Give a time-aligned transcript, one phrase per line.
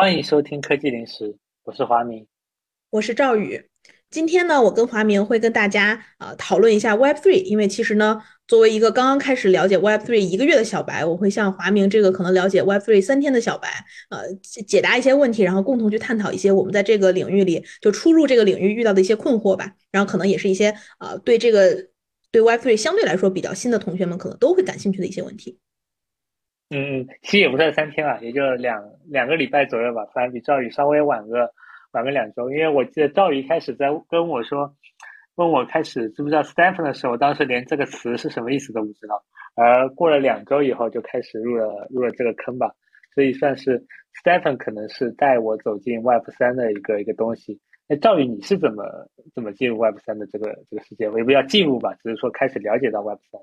[0.00, 2.26] 欢迎收听科技零食，我是华明，
[2.88, 3.66] 我是赵宇。
[4.08, 13.68] 今天呢，我跟华明会跟大家呃讨论一下 Web Three，因为其实呢，作为一个刚刚开始了解 Web Three 一个月的小白，我会向华明这个可能了解 Web Three 三天的小白，
[14.08, 19.74] 呃解答一些问题，然后共同去探讨一些我们在这个领域里就初入这个领域遇到的一些困惑吧。
[19.92, 21.88] 然后可能也是一些呃对这个
[22.32, 25.58] 对 Web Three 相对来说比较新的同学们可能都会感兴趣的一些问题。
[26.70, 28.80] 嗯嗯，其实也不算三天了，也就两
[29.10, 31.50] 两个礼拜左右吧，反正比赵宇稍微晚个
[31.92, 32.48] 晚个两周。
[32.50, 34.72] 因为我记得赵宇一开始在跟我说，
[35.34, 39.20] 问我开始知不知道 Stephen 的时候，当时连这个词是什么意思都不知道。
[39.56, 42.70] 而过了两周以后，就开始入了入了这个坑吧。
[43.12, 43.84] 所以算是
[44.22, 47.60] Stephen 可能是带我走进 Web 三的一个一个东西。
[47.88, 48.84] 那赵宇你是怎么
[49.34, 51.10] 怎么进入 Web 三的这个这个世界？
[51.10, 53.40] 我也不要进入吧，只是说开始了解到 Web 三。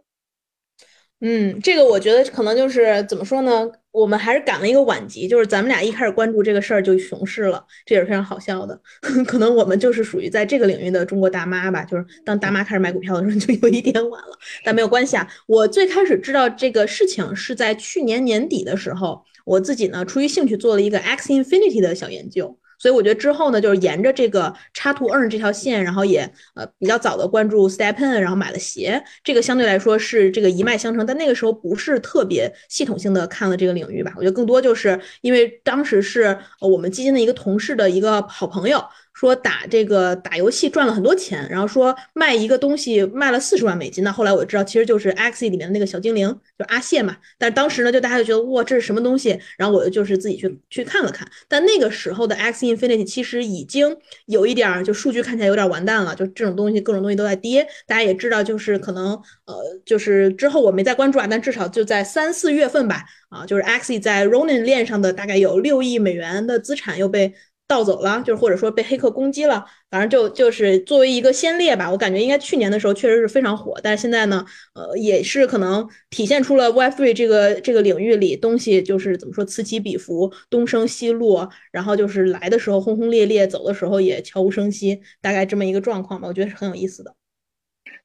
[1.20, 3.68] 嗯，这个我觉得可能就是怎么说呢？
[3.92, 8.80] 我们还是赶了一个晚集，就是咱们俩一开始关注这个事儿就熊市了，这也是非常好笑的。
[9.26, 15.28] 可能我们就是属于在这个领域的中国大妈吧，就是当大妈开始买股票的时候就有一点晚了，但没有关系啊。
[15.48, 22.60] 我最开始知道这个事情是在去年年底的时候，我自己呢出于兴趣做了一个 X Infinity 的小研究。
[22.78, 38.84] 所以我觉得之后呢，就是沿着这个插图 earn 这条线，然后也呃比较早的关注 Stepen，然后买了鞋，这个相对来说是这个一脉相承，但那个时候不是特别系统性的看了这个领域吧，我觉得更多就是因为当时是我们基金的一个同事的一个好朋友。
[39.18, 44.04] 说打这个打游戏赚了很多钱，然后说卖一个东西卖了四十万美金。
[44.04, 47.18] 那后来我知道，其实就是 X 里面的那个小精灵，就阿谢嘛。
[47.40, 49.36] 但当时呢，就大家就觉得哇，这是什么东西？
[49.58, 51.28] 然后我就是自己去去看了看。
[51.48, 53.98] 但那个时候的 X Infinity 其实已经
[54.28, 56.14] 有一点儿，就数据看起来有点完蛋了。
[56.14, 57.68] 就这种东西，各种东西都在跌。
[57.88, 59.14] 大家也知道，就是可能
[59.46, 67.34] 呃，就是之后我没再关注啊，但至少就在三四月份吧，啊，就是 X 在 Ronin 链上的大概有六亿美元的资产又被。
[67.68, 87.14] 盗走了，就是或者说被黑客攻击了，反正就就是作为一个先烈吧，我感觉应该去年的时候确实是非常火，但是现在呢，呃，也是可能体现出了 Web3 这个这个领域里东西就是怎么说此起彼伏，东升西落，然后就是来的时候轰轰烈烈，走的时候也悄无声息，大概这么一个状况吧，我觉得是很有意思的。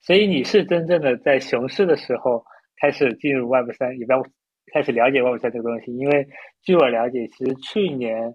[0.01, 2.45] 所以你是真正的在熊市的时候
[2.81, 4.25] 开始进入 Web3，也不要
[4.75, 6.27] 开始了解 Web3 这个东西，因为
[6.65, 8.35] 据我了解，其实去年。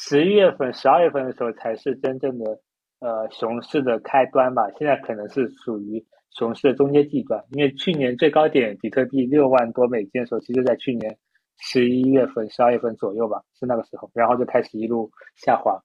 [0.00, 2.60] 十一月份、十二月份的时候才是真正的
[3.00, 7.44] 呃熊市的开端吧，现在可能是属于熊市的中间地段。
[7.50, 11.18] 因为去年最高点比特币六万多美金的时候，其实在去年
[11.58, 15.82] 十一月份、十二月份左右吧，是那个时候，然后就开始一路下滑，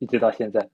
[0.00, 0.68] 一直到现在。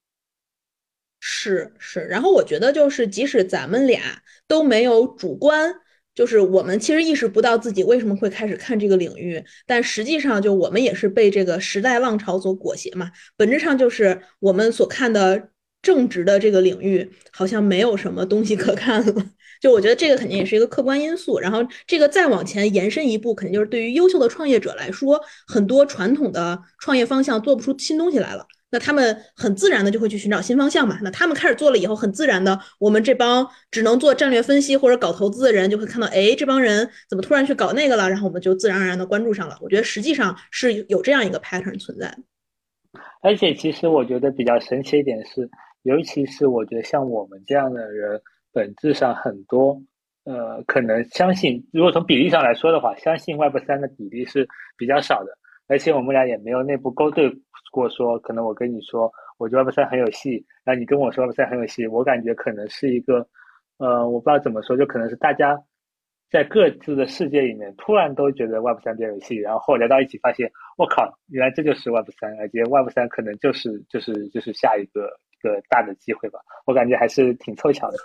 [1.20, 4.00] 是是，然后我觉得就是即使咱们俩
[4.46, 5.74] 都没有主观。
[6.18, 13.08] 就是我们其实意识不到自己为什么会开始看这个领域，但实际上就我们也是被这个时代浪潮所裹挟嘛。
[13.36, 19.26] 本质上就是我们所看的正直的这个领域好像没有什么东西可看了。
[19.60, 21.38] 就我觉得这个肯定也是一个客观因素。
[21.38, 28.44] 然后这个再往前延伸一步，肯定就是对于优秀的创业者来说，很多传统的创业方向做不出新东西来了。
[28.70, 30.98] 那他们很自然的就会去寻找新方向嘛。
[31.02, 38.08] 那他们开始做了以后，很自然的，我们这帮只能做战略分析或者搞投资的人就会看到，哎，这帮人怎么突然去搞那个了？
[38.08, 39.56] 然后我们就自然而然的关注上了。
[39.62, 42.14] 我觉得实际上是有这样一个 pattern 存在。
[43.22, 45.48] 而且其实我觉得比较神奇一点是，
[45.82, 48.20] 尤其是我觉得像我们这样的人，
[48.52, 49.82] 本质上很多，
[50.24, 54.46] 呃，可能相信，如果从比例上来说的话，相信 Web 三的比例是
[54.76, 55.38] 比较少的。
[55.66, 57.30] 而且我们俩也没有内部勾兑
[57.70, 63.26] 过，说可能我跟你说，我觉得 Web 三很有戏，然后你跟我说 Web 三很有戏，我感觉可能是一个，
[63.78, 65.58] 呃，我不知道怎么说，就可能是大家
[66.30, 77.98] 在各自的世界里面突然都觉得 Web 三比较有戏，然后聊到一起发现，我靠，原来这就是 Web 三，而且 Web 三可能就是就是就是下一个一个大的机会吧，我感觉还是挺凑巧的。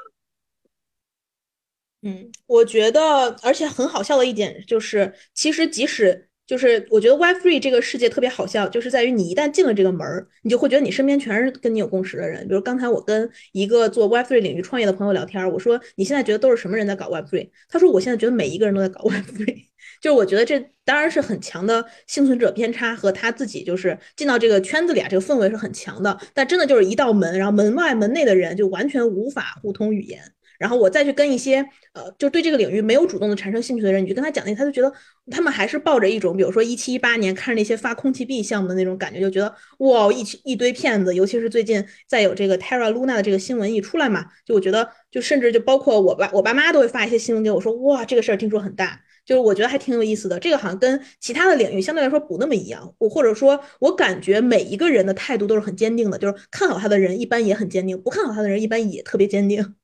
[2.02, 6.30] 嗯，我觉得，而且很好笑的一点就是，其实即使。
[6.46, 12.46] 就是我觉得 Web3 这个世界特别好笑，就是在于你一旦进了这个门儿，你就会觉得你身边全是跟你有共识的人。
[12.48, 17.50] 比如刚才我跟一个做 Web3 领域创业的朋友聊天，我说你现在觉得都是什么人在搞 Web3？
[17.70, 19.68] 他说我现在觉得每一个人都在搞 Web3。
[20.02, 26.20] 就是我觉得这当然是很强的幸存者偏差和他自己就是进到这个圈子里啊，这个氛围是很强的。
[26.34, 30.22] 但真的就是一道门，然后门外门内的人就完全无法互通语言。
[30.64, 31.58] 然后我再去跟一些
[31.92, 34.90] 呃，就对这个领域没有主动的产生兴趣的人，你就跟他讲那，他就觉得
[35.30, 49.02] 他们还是抱着一种，比如说一七一八年看那些发空气币项目的那种感觉，就觉得哇，一一堆骗子，尤其是最近再有这个 Terra Luna 的这个新闻一出来嘛，就我觉得就甚至就包括我爸我爸妈都会发一些新闻给我说，哇，这个事儿听说很大。
[49.26, 50.38] 就是我觉得还挺有意思的。
[50.38, 59.76] 这个好像跟其他的领域相对来说不那么一样，我或者说，我感觉每一个人的态度都是很坚定的，就是看好他的人一般也很坚定，不看好他的人一般也特别坚定。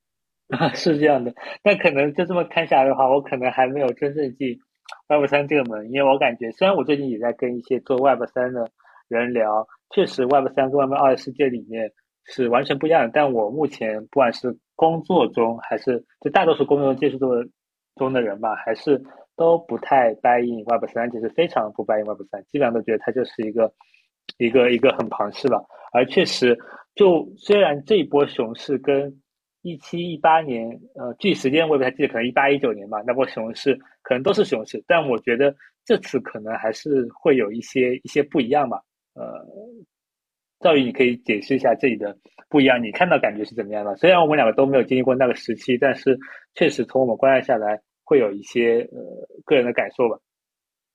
[0.57, 1.33] 啊，是这样的。
[1.63, 4.57] 那可能就这么看下来的话，我可能还没有真正进
[5.07, 8.67] Web 三这个门，因为我感觉虽然我最近也在跟一些做 Web 三的
[9.07, 11.91] 人聊，确实 Web 三跟 Web 二的世界里面
[12.25, 13.11] 是完全不一样的。
[13.13, 17.47] 但我目前不管是工作中还是就大多数工作中接触的
[17.95, 18.99] 中的人吧，还是
[19.35, 23.71] 都不太 buy in Web 三，就是非常不 buy in Web 三，基本上都觉得它就是一个
[24.39, 25.61] 一个一个很庞氏吧。
[25.93, 26.57] 而确实，
[26.95, 29.21] 就虽然这一波熊市跟
[29.61, 35.53] 一七一八年，呃，具体时间我也不太记得，可能一八一九年吧，那波熊市可能都是熊市，但我觉得
[35.83, 38.81] 这次可能还是会有一些一些不一样吧。
[39.15, 39.45] 呃，
[40.61, 42.17] 赵宇，你可以解释一下这里的
[42.47, 43.95] 不一样，你看到感觉是怎么样的？
[43.97, 46.17] 虽然我们两个都没有经历过那个时期，但是
[46.55, 50.17] 确实从我们观察下来，会有一些呃个人的感受吧。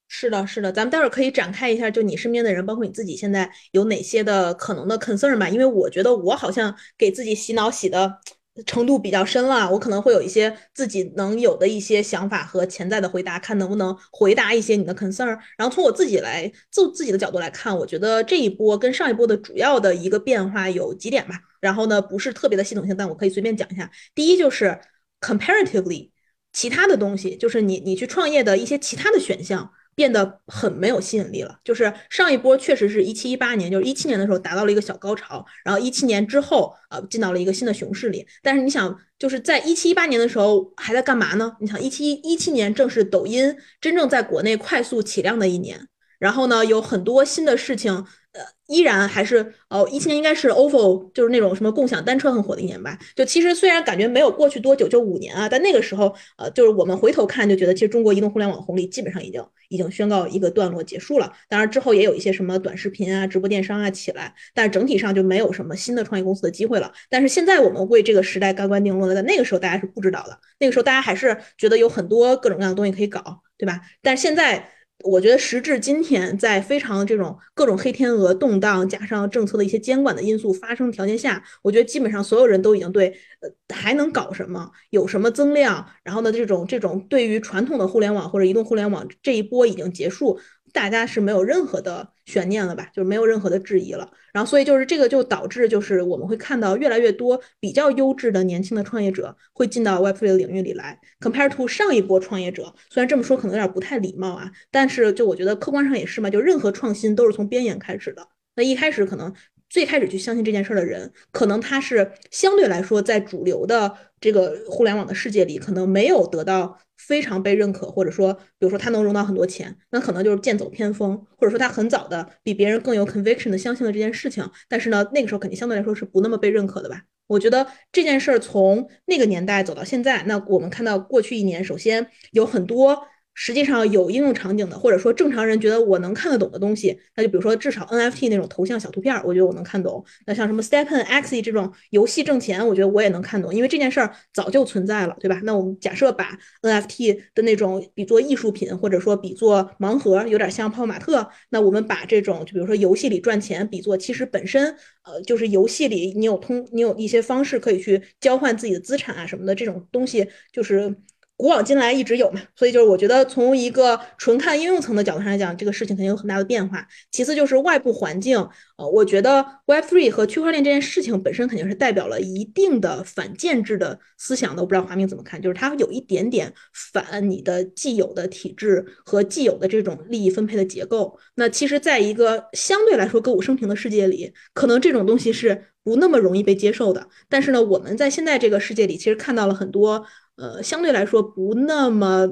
[0.09, 5.49] 是的，是的，咱们待会儿可以展开一下，就你身边的人，包括你自己，现在有哪些的可能的 concern 吧？
[5.51, 8.21] 因为我觉得我好像给自己洗脑洗的。
[8.67, 15.37] 程度比较深了，我可能会有一些自己能有的一些想法和潜在的回答，看能不能回答一些你的 concern。
[15.59, 21.35] 然后从我自己来就自己的角度来看，我觉得这一波跟上一波的主要的一个变化有几点吧。
[21.61, 23.91] 然后呢，不是特别的系统性，但我可以随便讲一下。
[24.15, 24.79] 第一就是
[25.21, 26.11] comparatively，
[26.53, 29.73] 其他的东西就是你你去创业的一些其他的选项。
[29.95, 31.59] 变得很没有吸引力了。
[31.65, 38.27] 就是上一波确实是一七一八年，就是一七年的时候达到了一个小高潮，然后一七年之后呃进到了一个新的熊市里。
[38.43, 41.57] 但是你想，就是在一七一八年的时候还在干嘛呢？
[41.61, 45.89] 你想一七一七年正是抖音真正在国内快速起量的一年，
[46.25, 47.93] 然后呢有很多新的事情。
[48.35, 52.99] 呃，依然还是哦，一七年应该是 OFO，就是那种什么共享单车很火的一年吧。
[53.15, 61.33] 就其实虽然感觉没有过去多久，就五年啊，但那个时候，呃，就是我们回头看就觉得，其实中国移动互联网红利基本上已经已经宣告一个段落结束了。
[61.49, 66.93] 当然之后也有一些什么短视频啊、直播电商啊起来，但整体上就没有什么新的创业公司的机会了。
[67.09, 73.23] 但是现在我们为这个时代盖棺定论了，在那个时候大家是不知道的，那个时候大家还是觉得有很多各种各样的东西可以搞，
[73.57, 73.81] 对吧？
[74.03, 74.71] 但现在。
[75.03, 83.09] 我觉得时至今天，在非常这种各种黑天鹅动荡，加上政策的一些监管的因素发生条件下，我觉得基本上所有人都已经对
[83.41, 90.39] 呃还能搞什么，有什么增量，然后呢这种这种对于传统的互联网或者移动互联网这一波已经结束。
[90.75, 92.91] 大家是没有任何的悬念了吧？
[92.93, 94.11] 就是没有任何的质疑了。
[94.33, 100.99] 然后，所以就是这个就导致，就是我们会看到越来越多比较优质的年轻的创业者会进到 Web3 的领域里来。
[101.21, 106.29] Compare to 上一波创业者，虽然这么说可能有点不太礼貌啊，但是就我觉得客观上也是嘛。
[106.29, 108.27] 就任何创新都是从边缘开始的。
[108.57, 109.33] 那一开始可能。
[109.71, 124.49] 最开始去相信这件事儿的人，可能他是相对来说在主流的这个互联网的世界里，可能没有得到非常被认可，或者说，比如说他能融到很多钱，那可能就是剑走偏锋，或者说他很早的比别人更有 conviction 的相信了这件事情。
[124.69, 127.03] 但是呢，那个时候肯定相对来说是不那么被认可的吧？
[127.27, 133.09] 我觉得这件事儿从那个年代走到现在，那我们看到过去一年，首先有很多。
[133.35, 140.05] 实际上有应用场景的，或者说正常人觉得我能看得懂的东西，那就比如说至少 NFT 那种头像小图片，我觉得我能看懂。
[140.27, 145.41] 那像什么 Stephen X 这种游戏挣钱，我觉得我也能看懂，因为这件事儿早就存在了，对吧？
[145.43, 151.29] 那我们假设把 NFT 的那种比作艺术品，或者说比作盲盒，有点像泡泡玛特。
[151.51, 160.95] 那我们把这种就比如说游戏里赚钱比作其实本身，呃，就是游戏里你有通你有一些方式可以去交换自己的资产啊什么的这种东西，就是。
[161.37, 166.87] 古往今来一直有嘛，所以就是我觉得从一个纯看应用层的角度上来讲，这个事情肯定有很大的变化。
[167.11, 168.39] 其次就是外部环境，
[168.77, 174.63] 呃，我觉得 Web3 和区块链这件事情本身肯定是代表了一定的反建制的思想的。
[174.63, 181.19] 我不知道华明怎么看，就是它有一点点反你的既有的体制和既有的这种利益分配的结构。
[181.35, 187.09] 那其实，在一个相对来说歌舞升平的世界里，可能这种东西是不那么容易被接受的。
[187.29, 190.07] 但是呢，我们在现在这个世界里，其实看到了很多。
[190.39, 192.27] 呃，相对来说不那么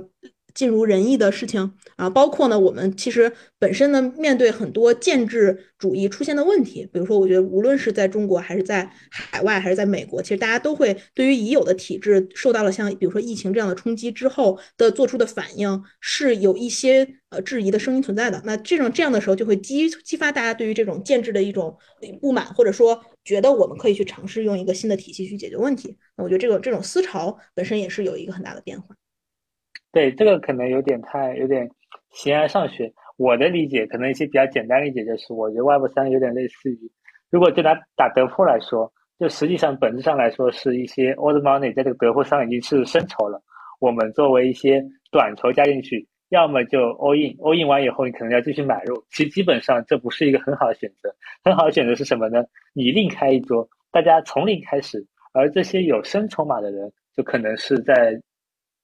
[0.54, 18.40] 尽如人意的事情啊，包括呢，我们其实本身呢，面对很多建制主义出现的问题，比如说，我觉得无论是在中国还是在海外还是在美国，其实大家都会对于已有的体制受到了像比如说疫情这样的冲击之后的做出的反应，是有一些呃质疑的声音存在的。
[18.44, 21.76] 那这种这样的时候，就会激激发大家对于这种建制的一种
[22.21, 23.02] 不满，或者说。
[23.25, 28.97] 觉得我们可以去尝试用一个新的体系去解决问题，那我觉得这个这种思潮本身也是有一个很大的变化。
[29.92, 31.70] 对，这个可能有点太有点
[32.11, 32.92] 形而上学。
[33.18, 36.90] 我的理解可能一些比较简单理解就是，我觉得 Web 三有点类似于，
[37.30, 43.40] 如果就拿打德扑来说，就实际上本质上来说是一些 old money 在这个德扑上已经是深筹了。
[43.80, 49.04] 我们作为一些短筹加进去，要么就 all in，all in 完以后你可能要继续买入。
[49.11, 51.14] 其实基本上这不是一个很好的选择。
[51.44, 52.42] 很好的选择是什么呢？
[52.72, 58.18] 你另开一桌，大家从零开始，而这些有深筹码的人，就可能是在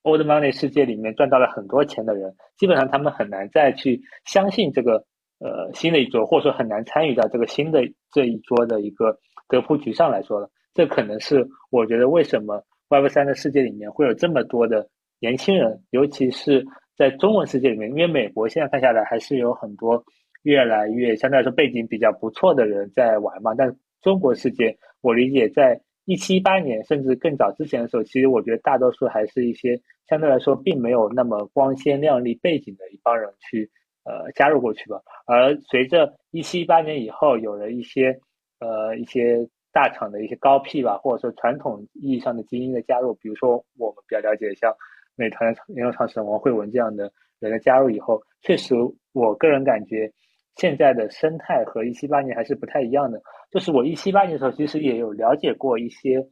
[0.09, 5.05] old money 世界里面赚到了很多钱的人，基本上他们很难再去相信这个
[5.39, 7.81] 呃新的一桌，或者说很难参与到这个新的
[8.13, 10.51] 这一桌的一个得铺局上来说了。
[10.75, 14.89] 这可能是我觉得为什么 Web 三的世界里面会有这么多的
[15.21, 16.65] 年轻人，尤其是
[16.97, 20.05] 在中文世界里面，因为美国现在看下来还是有很多
[20.43, 23.55] 越来越相对来说背景比较不错的人在玩嘛。
[23.57, 33.71] 但中国世界，我理解在一七一八年甚至更早之前的时候，其实我觉得大多数还是一些相对来说并没有那么光鲜亮丽背景的一帮人去
[34.05, 35.03] 呃加入过去吧。
[35.27, 38.19] 而随着一七一八年以后，有了一些
[38.59, 39.47] 呃一些。
[39.71, 44.75] 大厂的一些高 P 吧，或者说传统意义上的精英的加入，比如说我们比较了解像
[45.15, 48.75] 美团的联合创始人王慧文这样的人的加入以后，确实
[49.13, 50.11] 我个人感觉
[50.59, 53.19] 现在的生态和一七八年还是不太一样的。
[53.51, 56.23] 就是我一七八年的时候，其实也有了解过一些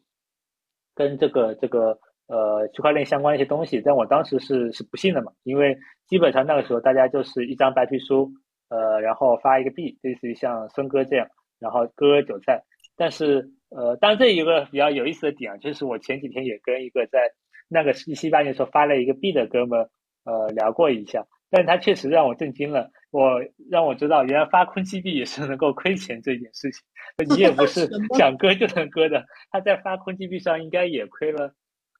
[0.95, 8.31] 跟这个这个呃区块链相关的一些东西，但我当时是是不信的嘛，因为基本上那个时候大家就是一张白皮书，
[8.69, 11.27] 呃，然后发一个币，类似于像孙哥这样，
[11.59, 12.63] 然后割韭菜。
[12.97, 17.31] 但是，呃，当然这一个比较有意思的点啊，就是我前几天也跟一个在
[17.69, 19.89] 那个一七八年时候发了一个币的哥们，
[20.25, 26.83] 呃，聊过一下，但是他确实让我震惊了，我让我知道原来发空气币也是能够亏钱这件事情，
[27.29, 31.55] 你也不是想割就能割的，他在发空气币上应该也亏了，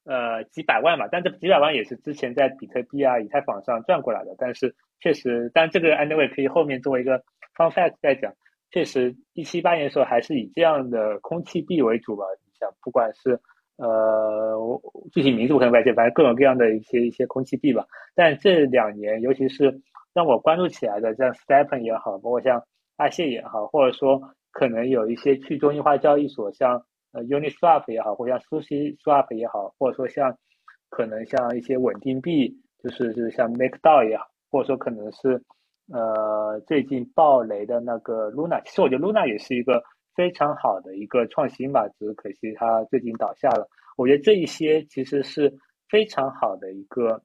[0.05, 7.19] 呃，几百万吧，但这几百万也是之前在比特币啊、以太坊上赚过来的，但是确实，但这个 anyway 可以后面作为一个
[7.57, 8.33] fun fact 再讲。
[8.73, 12.25] 确实，一七八年的时候还是以这样的空气币为主吧。
[12.45, 13.41] 你想，不管是
[13.77, 14.81] 呃
[15.13, 17.85] 具体名字我可能不记，反正各种各样的一些一些空气币吧。
[18.15, 19.81] 但这两年，尤其是
[20.13, 22.63] 让我关注起来的，像 Stepen 也好，包括像
[22.97, 24.21] 阿谢也好，或者说
[24.53, 30.37] 可能有一些去中心化交易所，像呃 Uniswap 也好，或者像 SushiSwap 也好，或者说像
[30.91, 35.43] 可能像一些稳定币，就是就是像 MakerDAO 也好，或者说可能是。
[35.93, 39.81] 呃，最近爆雷的那个 Luna，其实我觉得 Luna 也是一个
[40.17, 43.69] 非常好的一个创新吧，只是可惜它最近倒下了。
[43.97, 45.53] 我觉得这一些其实是
[45.89, 47.23] 非常好的一个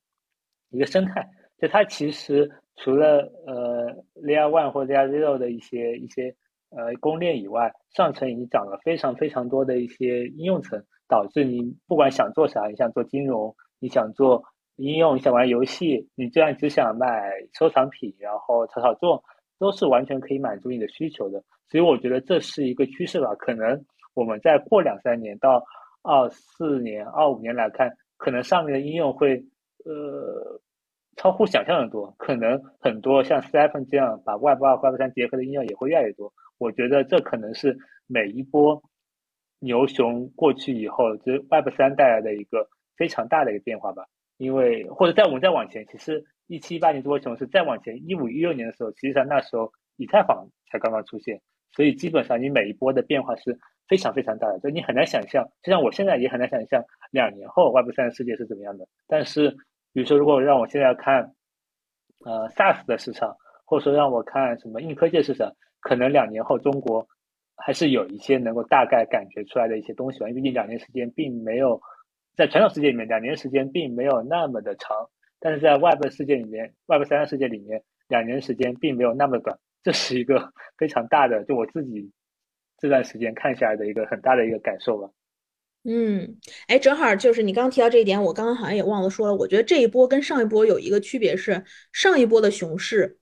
[0.69, 6.35] 一个生态，就它其实除了呃 Layer One 或 Layer Zero 的一些一些
[6.69, 14.43] 呃公链以外，上层已经涨了非常非常多的一些应用层，导致你不管想做啥，你想做金融，你想做。
[14.77, 19.23] 应用你想玩游戏，你这样只想买收藏品，然后炒炒作，
[19.61, 21.43] 都是完全可以满足你的需求的。
[21.69, 23.35] 所以我觉得这是一个趋势吧。
[23.35, 25.63] 可能我们再过两三年到
[26.01, 29.45] 二四年、二五年来看，可能上面的应用会
[29.85, 30.59] 呃
[31.15, 32.15] 超乎想象的多。
[32.17, 36.33] 可能很多像 Stephen 这样把 Web 二、Web 三结合的应用也会越来越多。
[36.57, 37.77] 我觉得这可能是
[38.07, 38.81] 每一波
[39.59, 44.05] 牛熊过去以后，这 Web 三带来的一个非常大的一个变化吧。
[44.37, 51.41] 因为或者在我们再往前，其实一七一八年这波熊市再往前一五一六年的时候，实际上那时候以太坊才刚刚出现，
[51.71, 58.85] 所以基本上你每一波的变化是非常非常大的，就你很难想象，就像我现在也很难想象两年后 Web 三的世界是怎么样的。
[59.07, 59.49] 但是
[59.93, 61.33] 比如说，如果让我现在要看，
[62.25, 67.07] 呃 SaaS 的市场，或者说让我看什么硬科技市场，可能两年后中国
[67.55, 71.79] 还是有一些能够大概感觉出来的一些东西吧，因为毕竟两年时间并没有。
[72.33, 75.09] 在传统世界里面，两年时间并没有那么的长，
[75.41, 82.11] 但是在 Web 世界里面，Web 三的世界里面，两年时间并没有那么短，这是一个 非常大的，就我自己
[82.77, 85.09] 这段时间看下来的一个很大的一个感受吧。
[85.83, 89.35] 嗯，哎，正好就是你刚刚提到这一点，我刚刚好像也忘了说了。
[89.35, 93.17] 我觉得这一波跟上一波有一个区别是，上一波的熊市。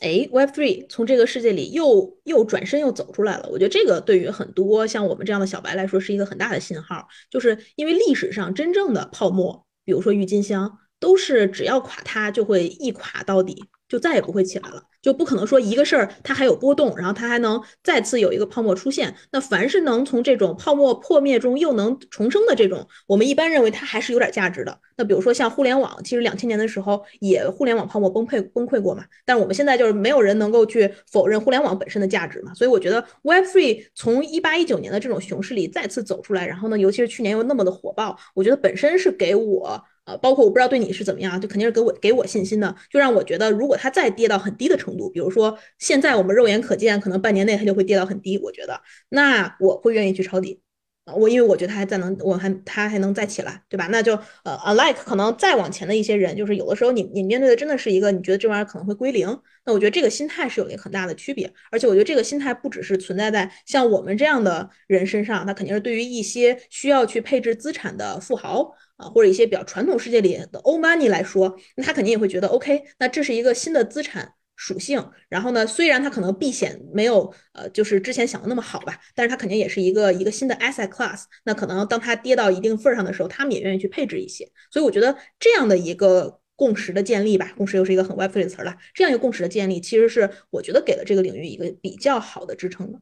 [0.00, 3.48] 哎，Web three 从这个世界里又又转身又走出来了。
[3.52, 13.62] 我觉得这个对于很多像我们这样的小白来说是一个很大的信号，就是因为历史上真正的泡沫，比如说郁金香，都是只要垮它就会一垮到底。
[13.88, 19.14] 就再也不会起来了，就不可能说一个事儿它还有波动，然后它还能再次有一个泡沫出现。
[19.32, 24.80] 那凡是能从这种泡沫破灭中又能重生的这种，我们一般认为它还是有点价值的。
[24.96, 32.54] 那比如说像互联网，其实两千年的时候也互联网泡沫崩溃崩溃过嘛，但是我们现在就是没有人能够去否认互联网本身的价值嘛。
[32.54, 39.84] 所以我觉得 Web3 从一八一九年的这种熊市里再次走出来，然后呢，尤其是去年又那么的火爆，我觉得本身是给我。
[40.04, 48.80] 呃，包括我不知道对你是怎么样，就肯定是给我给我信心的，就让我觉得，如果它再跌到很低的程度，比如说现在我们肉眼可见，可能半年内它就会跌到很低，我觉得
[49.10, 50.60] 那我会愿意去抄底
[51.04, 51.14] 啊。
[51.14, 53.86] 我因为我觉得它还在能，我还它还能再起来，对吧？
[53.92, 59.28] 那就呃，unlike 可能再往前的一些人，就是有的时候你你面对的真的是一个你觉得这玩意儿可能会归零，
[59.64, 61.52] 那我觉得这个心态是有一个很大的区别。
[61.70, 68.72] 而且我觉得这个心态不只是存在在像我们这样的人身上，那肯定是对于一些需要去配置资产的富豪
[69.10, 74.34] 或者一些比较传统世界里的 old money 来说，那他肯定也会觉得 OK，那这是一个新的资产。
[74.54, 81.24] 属性，然后呢，虽然它可能避险没有呃，就是之前想的那么好吧，但是它肯定也是一个一个新的 asset class。
[81.44, 84.48] 那可能当它跌到一定份儿上的时候，他们也愿意去配置一些。
[84.70, 88.76] 所以我觉得这样的一个共识的建立吧，共识又是一个很 web3 的词儿了。
[88.94, 93.00] 这样一个共识的建立，其实是我觉得给了这个领域一个比较好的支撑的。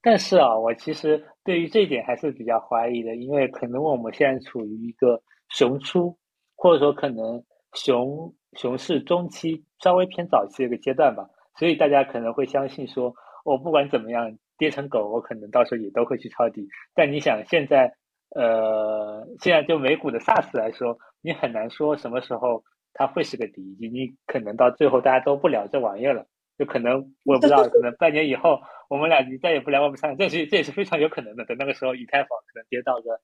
[0.00, 6.14] 但是啊，我其实对于这一点还是比较怀疑的，因为可能我们现在处于一个熊出，
[6.56, 8.34] 或者说可能熊。
[8.52, 16.66] 熊市中期稍微偏早期的一个阶段吧，所以大家可能会相信说，我不管怎么样跌成狗，我可能到时候也都会去抄底。
[16.94, 17.92] 但你想现在，
[18.34, 26.26] 呃，现在就美股的 SaaS 来说，你很难说什么时候它会是个底，以及你可能到最后大家都不聊这玩意儿了，
[26.58, 31.44] 就可能我不知道，可能半年以后我们俩你再也不聊我们三个，这是这也是非常有可能的。
[31.44, 33.20] 等那个时候以太坊可能跌到个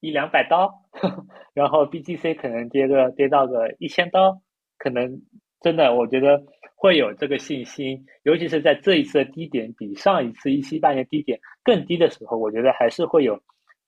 [0.00, 0.72] 一两百刀，
[1.54, 4.40] 然后 BTC 可能跌个跌到个一千刀。
[4.78, 5.20] 可能
[5.60, 6.42] 真的，我觉得
[6.74, 13.38] 会有这个信心，尤其是在这一次的低点比上一次一七半年低点更低的时候，我觉得还是会有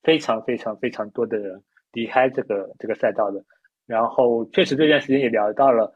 [0.03, 1.63] 非常非常非常多的人
[1.93, 3.43] 离开这个这个赛道的。
[3.87, 5.93] 然后，确实这段时间也聊到了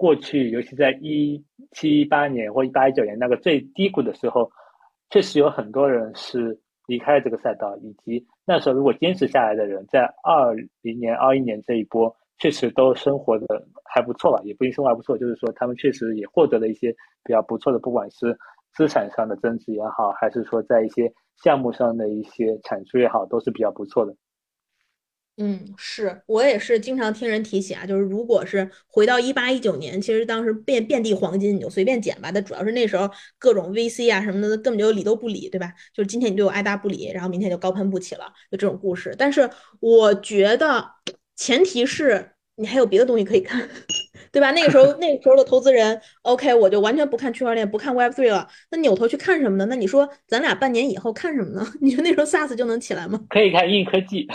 [0.00, 4.50] 过去，尤其在一七一八年或一八一九年那个最低谷的时候，
[5.10, 12.16] 确实有很多人是离开了这个赛道，以及那时候如果坚持下来的人，在二零年、二一年这一波。
[12.42, 13.46] 确实都生活的
[13.84, 16.90] 还不错吧，也不一定生活还不错，就是说他们确实也获得了一些
[17.22, 18.34] 比较不错的，不管是
[18.72, 24.16] 资产上的增值也好，还是说在一些项目上的一些产出也好，都是比较不错的。
[25.40, 32.30] 嗯，是我也是经常听人提起啊，就是如果是回到一八一九年，其实当时遍遍地黄金，你就随便捡吧。
[32.30, 35.72] 但主要是那时候各种 VC 啊什么的根本就理都不理，对吧？
[35.92, 39.14] 就是今天你对我爱答不理，然后明天就高攀不起了，就这种故事。
[39.18, 39.50] 但是
[39.80, 40.86] 我觉得。
[41.36, 43.66] 前提是你还有别的东西可以看，
[44.32, 44.50] 对吧？
[44.52, 48.48] 那个时候，那个时候的投资人，OK，我就完全不看区块链，不看 Web3 了。
[48.70, 49.66] 那扭头去看什么呢？
[49.68, 51.66] 那你说咱俩半年以后看什么呢？
[51.82, 53.20] 你说那时候 SaaS 就能起来吗？
[53.28, 54.26] 可以看硬科技。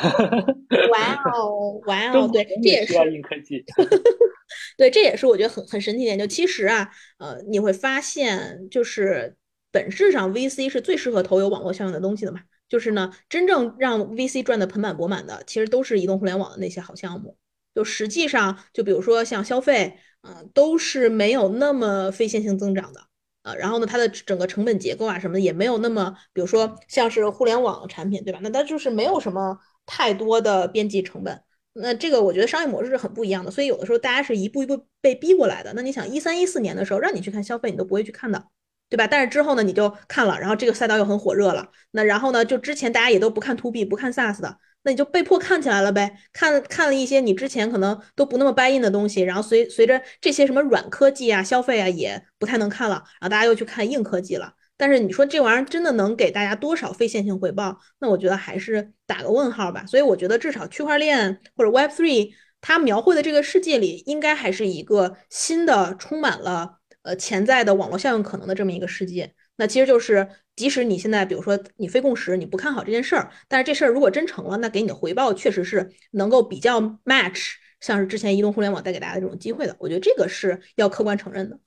[0.92, 3.64] 哇哦，哇哦， 对，这也是硬科技。
[4.78, 6.18] 对，这也是我觉得很很神奇点。
[6.18, 9.36] 就其实啊，呃，你会发现，就是
[9.72, 12.42] 本质上 VC 是最适合投有网络效应的东西的嘛。
[12.68, 17.38] 就是呢，真正让 VC 赚的盆满钵满的，其实都是移动互联网的那些好项目。
[17.76, 23.02] 就实际上，就比如说像消费，嗯，都是没有那么非线性增长的，
[23.44, 28.40] 呃，然后呢，它的整个成本结构啊什么的也没有那么，比如说像是互联网产品，对吧？
[28.42, 31.42] 那它就是没有什么太多的边际成本。
[31.74, 33.52] 那这个我觉得商业模式是很不一样的。
[33.52, 35.74] 所以有的时候大家是一步一步被逼过来的。
[35.76, 38.48] 那你想一三一四年的时候，让你去看消费，你都不会去看的。
[38.88, 39.08] 对吧？
[39.08, 41.72] 但是之后呢，你就看了，然后这个赛道又很火热了。
[41.92, 46.18] 那然后呢，就之前大家也都不看 to B，不看 SaaS 的，那你就被迫看起来了呗。
[46.32, 54.54] 看看了一些你之前可能都不那么 buy in 的东西，然后随随着这些什么软科技啊、消费啊也不太能看了，然后大家又去看硬科技了。
[54.78, 57.78] 但是你说这玩意儿真的能给大家多少非线性回报？
[58.00, 59.86] 那我觉得还是打个问号吧。
[59.86, 66.80] 所以我觉得至少区块链或者 Web3 它描绘的这个世界里，应该还是一个新的，充满了。
[67.04, 81.60] 呃，潜在的网络效应可能的这么一个世界，那其实就是，即使你现在比如说你非共识，你不看好这件事儿，但是这事儿如果真成了，那给你的回报确实是能够比较 match，像是之前移动互联网带给大家的这种机会的，我觉得这个是要客观承认的。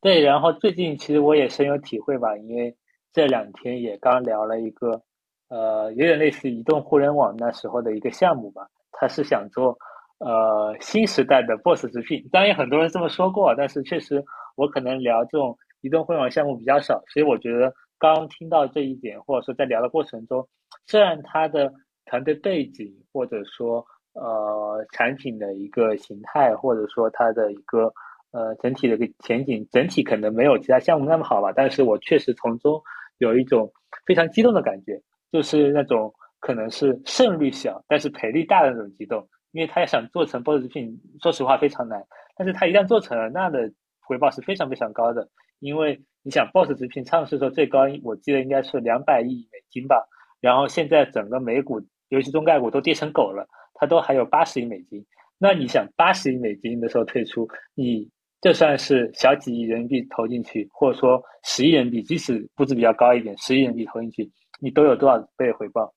[0.00, 2.74] 对，然后最近其实我也深有体会吧，因为
[3.12, 5.02] 这两天也刚聊了一个，
[5.48, 9.78] 呃，有点类似移动互联网那时候的一个项目吧，他是想做
[10.18, 14.24] 呃新时代的 boss 直聘，当然有很多人这么说过，但是确实。
[14.58, 20.46] 我可能聊这种移动互联网项目比较少，所以我觉得刚听到这一点，或者说在聊的过程中，
[20.86, 21.72] 虽然他的
[22.04, 27.92] 团队背景或者说呃产品的一个形态，或者说它的一个
[28.32, 32.80] 呃整体的一个前景，整体可能没有其他项目那么好吧，但是我确实从中
[33.18, 33.72] 有一种
[34.04, 35.00] 非常激动的感觉，
[35.32, 42.04] 就是那种可能是胜率小，但是赔率大的那种激动，因为他要想做成 BOSS 直聘，说实话非常难，
[42.36, 43.72] 但是他一旦做成了，那的。
[44.08, 45.28] 回报是非常非常高的，
[45.60, 50.06] 因为你想，BOSS 直聘上市的时候最高，我记得应该是两百亿美金吧。
[50.40, 55.04] 然后现在整个美股，尤其中概股都跌成狗了，它都还有八十亿美金。
[55.38, 58.08] 那你想，八十亿美金的时候退出，你
[58.40, 65.92] 就算是小几亿人民币投进去，或者说十亿人民币，即使估值比较高一点，十亿人民币投进去，你都有多少倍回报？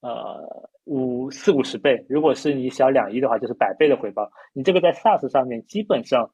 [0.00, 2.04] 呃，五四五十倍。
[2.08, 4.30] 如果是你小两亿的话，就是百倍的回报。
[4.52, 6.30] 你这个在 SaaS 上面基本上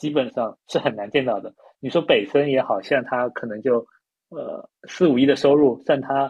[0.00, 1.54] 基本上是很难见到的。
[1.78, 3.86] 你说北森也好像他可能就
[4.30, 6.28] 呃四五亿的收入，算他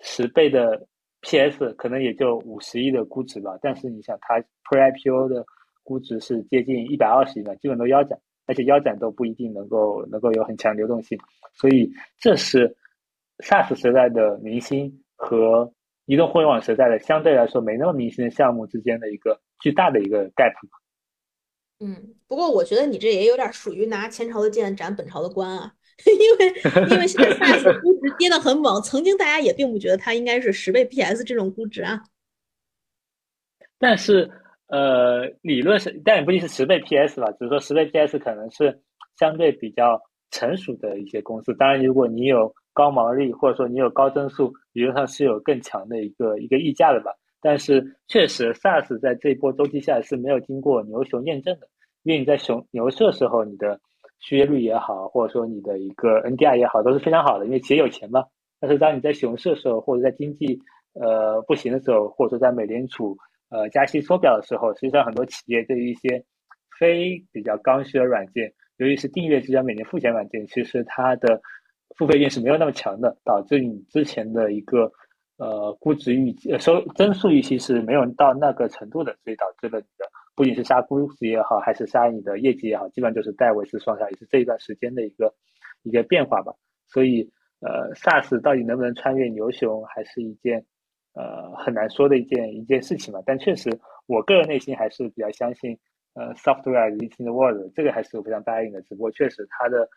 [0.00, 0.86] 十倍的
[1.22, 3.58] PS，可能也就五十亿的估值吧。
[3.60, 4.38] 但是你想，它
[4.70, 5.44] Pre IPO 的
[5.82, 8.16] 估值是接近一百二十亿的，基本都腰斩。
[8.46, 11.18] 而且腰斩都不一定能够能够有很强流动性，
[11.52, 12.74] 所以这是
[13.44, 15.70] SaaS 时代的明星和
[16.06, 20.54] 移动互联网时代的相对来说没那么明星的项目之间的一个巨大的一个 gap。
[21.80, 25.72] 嗯，不过我觉得你这也有点属于拿前朝的剑斩本朝的官啊，
[26.06, 32.02] 因为因为现在 SaaS 估值跌得很猛，曾经大家也并不觉得它应该是十倍 PS 这种估值啊。
[33.78, 34.30] 但是。
[34.70, 38.82] 呃，理论是，但也不一定是十倍 PS 吧，只是说十倍 PS 可能是
[39.18, 39.98] 相对比较
[40.30, 41.54] 成熟的一些公司。
[41.54, 47.10] 当然，如果你有高毛利，或者说你有高增速，理论上是有更强的一个一个溢价的吧。
[47.40, 51.68] 但是确实，SaaS 在这一波周期下是没有经过牛熊验证的，
[52.02, 53.80] 因为你在熊牛市的时候，你的
[54.18, 58.24] 续约率也好，或者说你的一个 NDR 也好，都是非常好的，因为企业有钱嘛。
[58.60, 60.58] 但是当你在熊市的时候，或者在经济
[60.94, 63.16] 呃不行的时候，或者说在美联储。
[63.50, 66.22] 呃，加息缩表的时候，实际上很多企业对于一些
[66.78, 71.40] 非比较刚需的软件，尤其是订阅制、要每年付钱软件，其实它的
[71.96, 74.92] 付费意识没有那么强的，导致你之前的一个
[75.38, 80.04] 呃估值预期、收增速预期是没有到那个程度的，所以导致了你的
[80.36, 85.32] 不仅是杀估值也好，还是杀你的业绩也好，基本上就是戴维斯双杀，也是这一段时间的一个
[85.82, 86.52] 一个变化吧。
[86.86, 90.64] 所以呃，SaaS 到底能不能穿越牛熊，还是一件。
[91.14, 93.68] 呃，很难说的一件一件事情嘛，但确实，
[94.06, 95.76] 我个人内心还是比较相信，
[96.14, 98.80] 呃，software is in the world，这个还是我非常答应的。
[98.82, 99.88] 只不过确实它的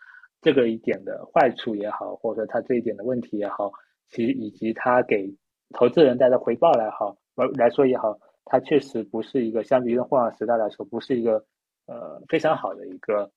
[0.42, 3.72] 这个一点的坏处也好，或者说它这一点的问题也好，
[4.12, 5.34] 其实以及它给
[5.74, 11.44] 投资人带来的回报来好来来说也好，它确实不是一个相比于互联网时代来说，不是一个
[11.88, 13.32] 呃非常好的一个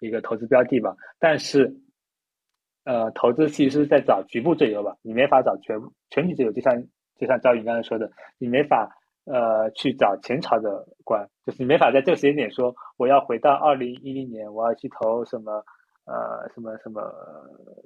[0.00, 0.94] 一个投资标的吧。
[1.18, 1.74] 但是，
[2.84, 5.76] 呃，投资其实是在找局部最优吧，你没法找全
[6.10, 6.82] 全体最优，就像。
[7.20, 8.88] 就像赵云刚才说的，你没法
[9.24, 15.60] 呃去找前朝的官，就是你没法在这个时间点说我要回到二零一零年，我要去投什么
[16.04, 17.02] 呃什么什么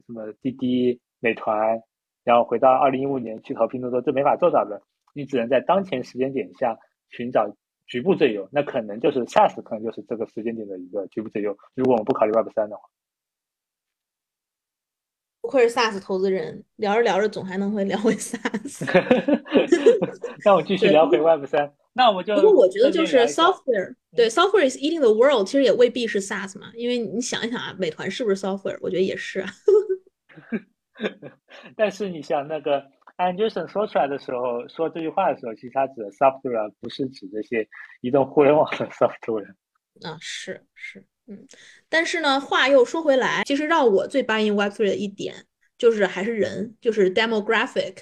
[0.04, 1.80] 什么滴滴、美团，
[2.24, 4.82] 然后回到二零一五年去投拼多多，这没法做到的。
[5.14, 6.78] 你只能在当前时间点下
[7.10, 7.54] 寻找
[7.86, 11.56] 局部最优，那可能就是 SaaS，可能就是这个时间点的一个局部最优。
[11.74, 12.82] 如果我们不考虑 Web 三的话。
[15.42, 18.86] 不愧是 SaaS 投资人，聊着聊着总还能会聊回 SaaS。
[20.44, 21.74] 那我继续聊回 Web 三。
[21.94, 28.78] 那我就不过我觉得就是 software，对 software is eating the world，其实也未必是 SaaS 嘛，因为你想一想啊，美团是不是 software？
[28.80, 29.44] 我觉得也是。
[31.76, 32.82] 但是你想那个
[33.16, 37.68] Anderson 说出来的时候，说这句话的时候，其实他指的 software 不是指这些
[38.00, 39.54] 移动互联网的 software。
[40.02, 41.04] 啊，是是。
[41.26, 41.46] 嗯，
[41.88, 45.46] 但是呢，话又说回来，其实让我最 buying Web3 的一点，
[45.78, 47.98] 就是还是人，就是 demographic，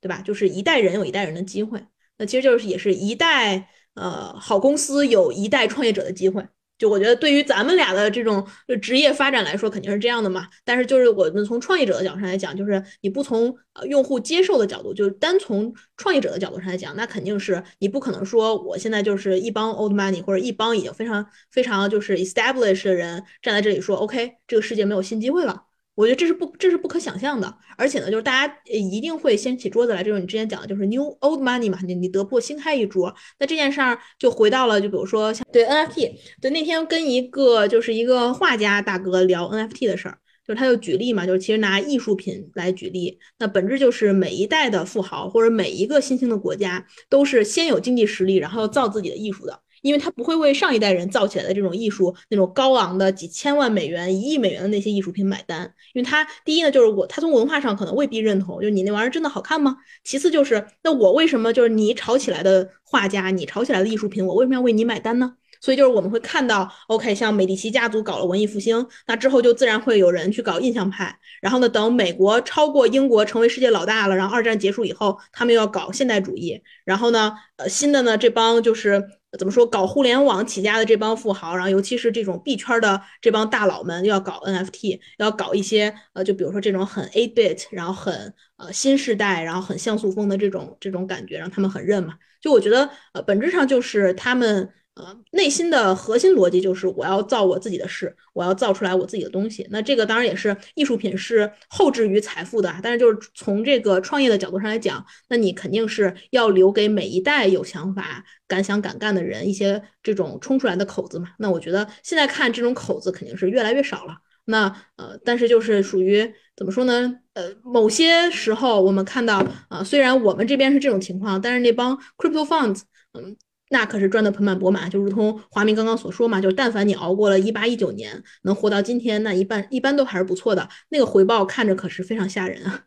[0.00, 0.22] 对吧？
[0.22, 1.84] 就是一代人有一代人的机会，
[2.16, 6.46] 那其实就是也是一代呃好公司有一代创业者的机会。
[6.78, 8.44] 就我觉得，对于咱们俩的这种
[8.80, 10.48] 职业发展来说，肯定是这样的嘛。
[10.64, 25.66] 但是，就是我们从创业者的角度上来讲，就是你不从呃用户接受的角度，就是单从创业者的角度上来讲，那肯定是你不可能说我现在就是一帮 old money 或者一帮已经非常非常就是 established 的人站在这里说，OK，这个世界没有新机会了。
[25.94, 49.60] 我觉得这是不，这是不可想象的，而且呢，就是大家一定会掀起桌子来，就是你之前讲的，就是 new old money 嘛，你你得破新开一桌，那这件事儿就回到了，就比如说像对 NFT，对那天跟一个就是一个画家大哥聊 NFT 的事儿，就是他就举例嘛，就是其实拿艺术品来举例，那本质就是每一代的富豪或者每一个新兴的国家都是先有经济实力，然后造自己的艺术的。
[49.82, 59.76] 因为他不会为上一代人造起来的这种艺术，那种高昂的几千万美元、一亿美元的那些艺术品买单，因为他第一呢，就是我他从文化上可能未必认同，就是你那玩意儿真的好看吗？
[60.02, 65.34] 其次就是，那我为什么就是你炒起来的画家，你炒起来的艺术品，我为什么要为你买单呢？
[65.60, 79.04] 所以就是我们会看到，OK，像美第奇家族搞了文艺复兴，那之后就自然会有人去搞印象派，然后呢，等美国超过英国成为世界老大了，然后二战结束以后，他们又要搞现代主义，然后呢，呃，新的呢这帮就是
[79.38, 92.14] 怎么说搞互联网起家的这帮富豪，然后尤其是这种币圈的这帮大佬们，要搞 NFT，要搞一些呃，就比如说这种很 A bit，然后很呃新时代，然后很像素风的这种这种感觉，让他们很认嘛。
[92.40, 94.72] 就我觉得，呃，本质上就是他们。
[94.94, 99.66] 呃，内心的核心逻辑就是我要造我自己的事，我要造出来我自己的东西。
[99.70, 111.30] 那这个当然也是艺术品是后置于财富的，但是就是从这个创业的角度上来讲，那你肯定是要留给每一代有想法、敢想敢干的人一些这种冲出来的口子嘛。
[111.38, 114.16] 那我觉得现在看这种口子肯定是越来越少了。
[114.44, 117.18] 那呃，但是就是属于怎么说呢？
[117.32, 122.82] 呃，某些时候我们看到啊，虽然我们这边是这种情况，但是那帮 crypto funds，
[123.14, 123.34] 嗯。
[123.72, 130.68] 那可是赚得盆满钵满，就如同华明刚刚所说嘛，就但凡你熬过了一八一九年，能活到今天，那一般一般都还是不错的。
[130.90, 132.84] 那个回报看着可是非常吓人啊。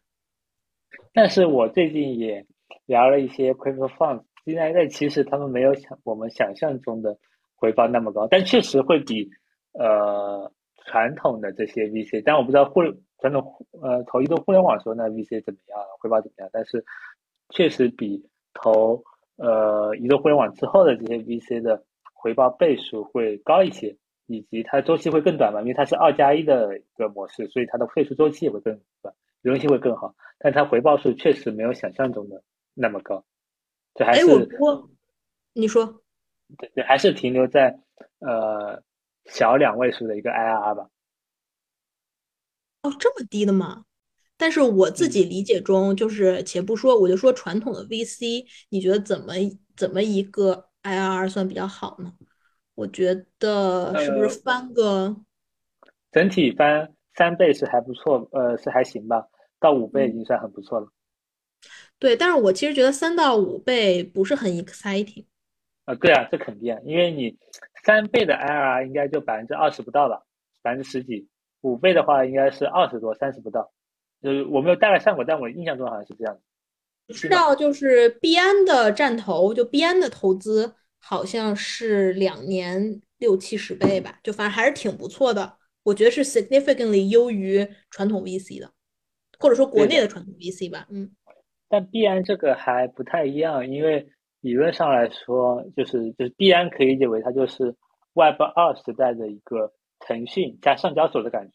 [1.11, 2.45] 但是我最近也
[2.85, 7.17] 聊了一些 crypto funds，现在那其实他们没有想我们想象中的
[7.55, 9.27] 回报那么高，但确实会比
[9.73, 10.51] 呃
[10.85, 12.83] 传统的这些 VC，但我不知道互
[13.19, 16.85] 传统呃投移动互联网时候那 VC 怎么样，回报怎么样，但是
[17.49, 19.03] 确实比投。
[19.37, 30.15] 呃，移动互联网之后的这些 VC 的回报倍数会高一些，以及它周期会更短嘛，因为它是二加一的一个模式，所以它的退出周期也会更短，流动性会更好。
[30.37, 32.41] 但它回报数确实没有想象中的
[32.73, 33.23] 那么高，
[33.93, 34.39] 这还是我
[35.53, 36.01] 你说，
[36.57, 37.79] 对对，还是停留在
[38.19, 38.81] 呃
[39.25, 40.89] 小两位数的一个 IRR 吧。
[42.83, 43.85] 哦，这么低的吗？
[44.37, 49.33] 但是我自己理解中，就是且不说，我就说传统的 VC，你觉得怎么
[49.77, 52.13] 怎么一个 IRR 算比较好呢？
[52.75, 55.15] 我觉得是不是翻个
[56.11, 59.27] 整体翻三倍是还不错，呃，是还行吧，
[59.59, 60.89] 到五倍已经算很不错了。
[61.97, 65.25] 对，但是我其实觉得三到五倍不是很 exciting。
[65.85, 67.37] 啊，对啊，这肯定，因为你
[67.85, 70.23] 三倍的 IRR 应该就百分之二十不到吧，
[70.61, 71.29] 百分之十几，
[71.61, 73.71] 五倍的话应该是二十多，三十不到。
[74.25, 76.39] 就是我没有大概算过，但我印象中好像是这样
[77.09, 85.57] 知道就是币安的战投，就币安的投资好像是两年六七十倍吧，就反正还是挺不错的。
[85.83, 88.71] 我觉得是 significantly 优于传统 VC 的，
[89.37, 90.87] 或者说国内的传统 VC 吧。
[90.89, 91.11] 嗯。
[91.69, 94.07] 但币安这个还不太一样，因为
[94.41, 97.75] 理论上来说，就是就是币安可以理解为它就是
[98.13, 101.53] Web 二时代的一个腾讯加上交所的感觉，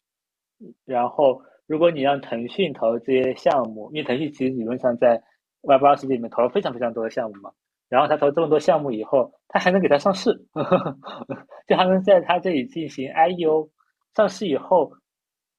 [0.85, 1.43] 然后。
[1.71, 5.23] 如果你让腾讯投这些项目，因为腾讯其实理论上在
[5.61, 7.49] Web 二世界里面投了非常非常多的项目嘛，
[7.87, 10.37] 然后他投这么多项目以后，他还能给它上市，
[11.67, 13.69] 就还能在他这里进行 IEO
[14.13, 14.91] 上市以后，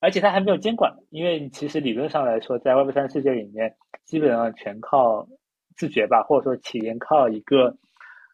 [0.01, 5.27] 而且他还没有监管，因为其实理论上来说，在 Web 三世界里面，基本上全靠
[5.77, 7.75] 自觉吧，或者说企业靠一个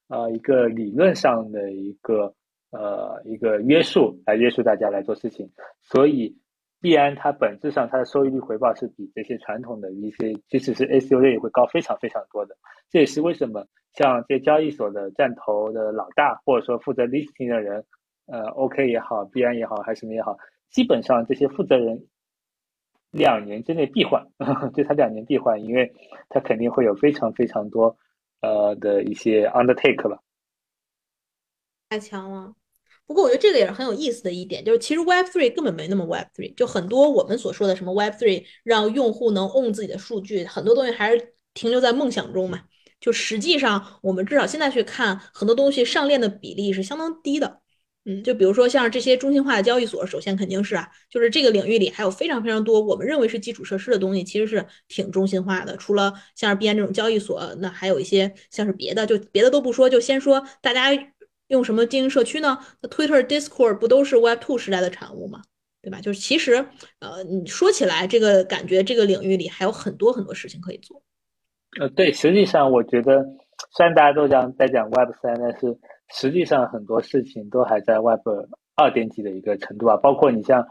[0.09, 2.35] 呃一个理论上的一个
[2.73, 5.49] 呃一个约束来约束大家来做事情，
[5.81, 6.37] 所以。
[6.81, 12.57] 币安它本质上它的收益率回报是比这些传统的 VC，即使是 ACU 类也会高非常非常多的。
[12.89, 17.85] 这也是为什么像这些交易所的站头的老大，或者说负责 listing 的人，
[18.27, 20.39] 呃，OK 也好，币安也好，还是什么也好，
[20.71, 22.07] 基本上这些负责人
[23.11, 24.25] 两年之内必换，
[24.73, 25.93] 就他两年必换，因为
[26.29, 27.97] 他肯定会有非常非常多
[28.41, 30.21] 呃的一些 undertake 吧。
[31.89, 32.55] 太强了。
[33.09, 42.65] 不过我觉得这个也是很有意思的一点，就是其实 Web Three 根本没那么 Web Three，就很多我们所说的什么 Web Three 让用户能 own 自己的数据，很多东西还是停留在梦想中嘛。
[43.01, 47.63] 就实际上我们至少现在去看，很多东西上链的比例是相当低的。
[48.05, 55.75] 嗯，就比如说像这些中心化的交易所，首先肯定是啊，就是这个领域里还有非常非常多我们认为是基础设施的东西，其实是挺中心化的。
[55.79, 60.91] 除了像是币安这种交易所，那还有一些像是别的，就别的都不说，就先说大家。
[61.49, 62.59] 用什么经营社区呢？
[62.81, 65.43] 那 Twitter、Discord 不都是 Web Two 时代的产物吗？
[65.81, 66.01] 对吧？
[66.01, 66.57] 就是其实，
[66.99, 71.01] 呃，你说起来，这个感觉这个领域里还有很多很多事情可以做。
[71.81, 73.25] 呃，对，实际上我觉得，
[73.77, 75.79] 虽然大家都讲在讲 Web 三，但是
[76.15, 78.21] 实际上很多事情都还在 Web
[78.75, 79.97] 二点几的一个程度啊。
[79.97, 80.67] 包括你像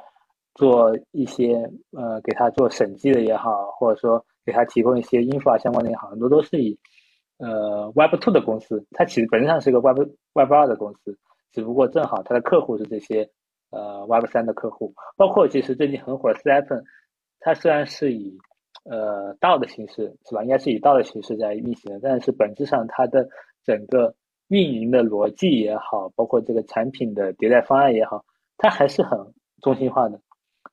[0.55, 1.53] 做一些
[1.97, 6.77] 呃，给他做审计的也好，或者说给他提供一些 infra 相关的也好，很多都是以。
[7.37, 9.99] 呃，Web Two 的公司，它其实本质上是一个 Web
[10.33, 11.15] Web 二的公司，
[11.51, 13.29] 只不过正好它的客户是这些
[13.69, 16.83] 呃 Web 三的客户，包括其实最近很火的 Stephen，
[17.39, 18.39] 它虽然是以
[18.85, 23.29] 呃道的形式是吧，应该是以道的形式在运行的，但是本质上它的
[23.63, 24.15] 整个
[24.47, 28.25] 运营的逻辑也好，包括这个产品的迭代方案也好，
[28.57, 29.19] 它还是很
[29.61, 30.19] 中心化的。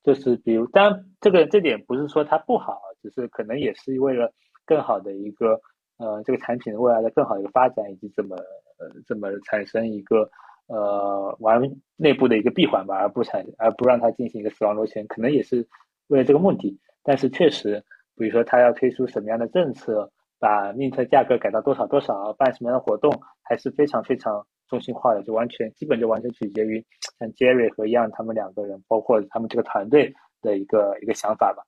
[0.03, 4.33] 就是比如，当然这个这点不是说它不好，只是可能也是为了
[4.65, 5.61] 更好的一个。
[5.97, 8.37] 呃，这个产品未来的更好的一个发展，以及怎么
[8.79, 10.29] 呃怎么产生一个
[10.67, 11.61] 呃完
[11.97, 15.67] 内部的一个闭环吧，而不产而不让它进行一个死亡螺旋，可能也是
[16.09, 16.79] 为了这个目的。
[17.03, 17.85] 但是确实，
[18.17, 26.85] 比如说他要推出什么样的政策，把 mint 价格改到多少多少，办什么样的活动，还是非常非常中心化的，就完全基本就完全取决于
[27.19, 31.63] 像 Jerry 和 Young 他们两个人，包括他们这个团队的一个一个想法吧。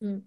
[0.00, 0.22] 嗯，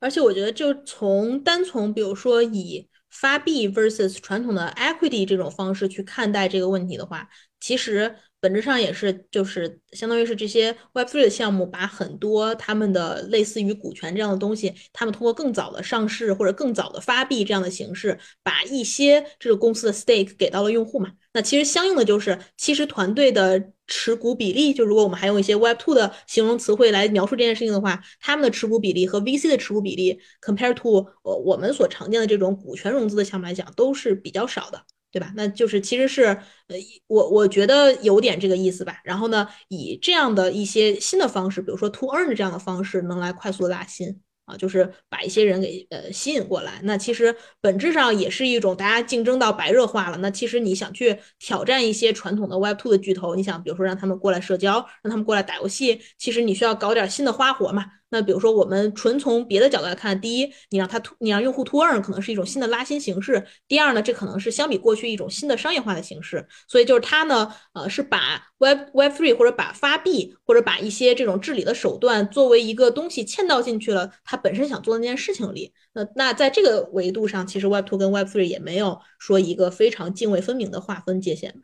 [0.00, 7.28] 而且我觉得，就从单从比如说以发币 versus 传统的 equity 这种方式去看待这个问题的话，
[7.60, 8.16] 其实。
[8.38, 21.10] 本质上也是，就是相当于是这些 Web3 的项目，把很多他们的类似于股权这样的东西，他们通过更早的上市或者更早的发币这样的形式，把一些这个公司的 stake 给到了用户嘛。
[21.32, 34.82] 那其实相应的就是，其实团队的持股比例，就如果我们还用一些 web two 的形容词汇来描述这件事情的话，他们的持股比例和 VC 的持股比例，compare to 呃我们所常见的这种股权融资的项目来讲，都是比较少的。
[35.12, 35.32] 对吧？
[35.34, 39.00] 那就是其实是，呃，我我觉得有点这个意思吧。
[39.02, 44.20] 然后呢，以这样的一些新的方式，比如说 to earn 这样的方式，能来快速的拉新。
[44.46, 50.16] 啊，就是把一些人给呃吸引过来，那其实本质上也是一种大家竞争到白热化了。
[50.18, 57.84] 那其实你想去挑战一些传统的 Web Two 的巨头，你想比如说让他们过来社交，让他们过来打游戏，其实你需要搞点新的花活嘛。
[58.16, 66.48] 那比如说我们纯从别的角度来看，第一，你让他你让用户 to 二可能是一种新的拉新形式；第二呢，这可能是相比过去一种新的商业化的形式。
[66.66, 75.74] 所以就是它呢，呃，是把 Web Web Three 或者把发币或者把一些这种治理的手段作为一个东西嵌到进去了，它本身想做的那件事情里。
[75.92, 81.54] 那那在这个维度上，其实 Web Two 跟 Web Three 也没有说一个非常泾渭分明的划分界限。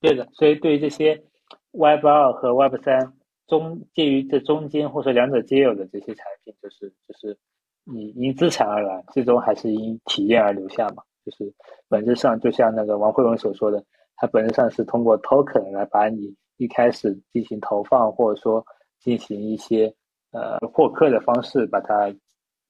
[0.00, 1.24] 对的，所以对于这些
[1.72, 3.14] Web 二和 Web 三。
[3.46, 7.36] 中介于这中间，或者说两者皆有的这些产品，就是就是
[7.84, 11.02] 你因资产而来，最终还是因体验而留下嘛。
[11.24, 11.52] 就是
[11.88, 13.84] 本质上，就像那个王慧文所说的，
[14.16, 18.64] 它本质上是通过 token 来把你一开始进行投放，或者说
[18.98, 19.94] 进行一些
[20.32, 22.14] 呃获客的方式，把它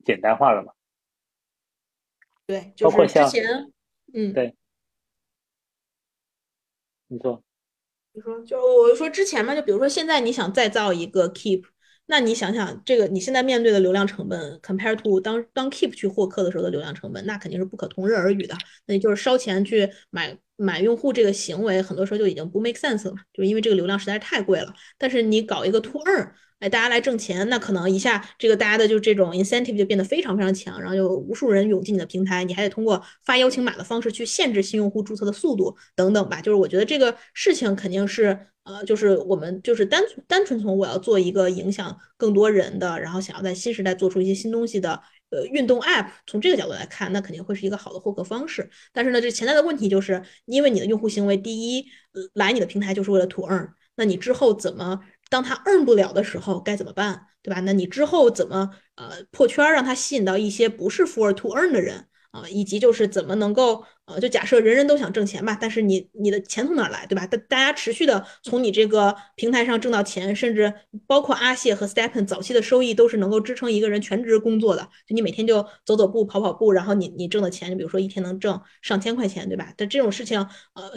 [0.04, 0.72] 简单化了嘛。
[2.46, 3.72] 对，就是之前，
[4.12, 4.54] 嗯，对，
[7.08, 7.42] 你说。
[8.14, 11.64] 你说，就我说之前嘛，就比如说现在你想再造一个 Keep，
[12.06, 18.54] 那你想想这个你现在面对的流量成本，compare to 当当 Keep 去获客的时候的流量成本，那肯定是不可同日而语的。
[18.86, 24.72] 那也就是烧钱去买买用户这个行为，很多时候就已经不 make sense 了，就因为这个流量实在太贵了。
[24.96, 26.36] 但是你搞一个 To 二。
[26.68, 36.40] 大家来挣钱，那可能一下这个大家的就这种 incentive 就变得非常非常强，然后有无数人涌进你的平台，你还得通过发邀请码的方式去限制新用户注册的速度等等吧。
[36.40, 45.00] 就是我觉得这个事情肯定是，呃，就是我们就是单单纯从我要做一个影响更多人的，然后想要在新时代做出一些新东西的，
[45.30, 48.70] 呃，运动 app，从这个角度来看，那肯定会是一个好的获客方式。
[48.92, 51.86] 但是呢，这潜在的问题就是，因为你的用户行为，第一，
[52.34, 55.00] 来你的平台就是为了 to earn，那你之后怎么？
[55.30, 57.60] 当他 earn 不了的时候该怎么办，对吧？
[57.60, 62.44] 那你之后怎么呃破圈，让他吸引到一些不是 for to earn 的人啊？
[62.48, 67.26] 以及就是怎么能够呃，就假设人人都想挣钱吧，但是你你的钱从哪来，对吧？
[67.26, 70.72] 大大家持续的从你这个平台上挣到钱，甚至
[71.06, 74.82] 包括阿谢和 Stephen 早期的收益都是能够支撑一个人全职工作的。
[75.06, 79.72] 就你每天就走走步、跑跑步，然后你你挣的钱，就比如说一天能挣上千块钱，对吧？
[79.76, 80.40] 但这种事情
[80.74, 80.92] 呃。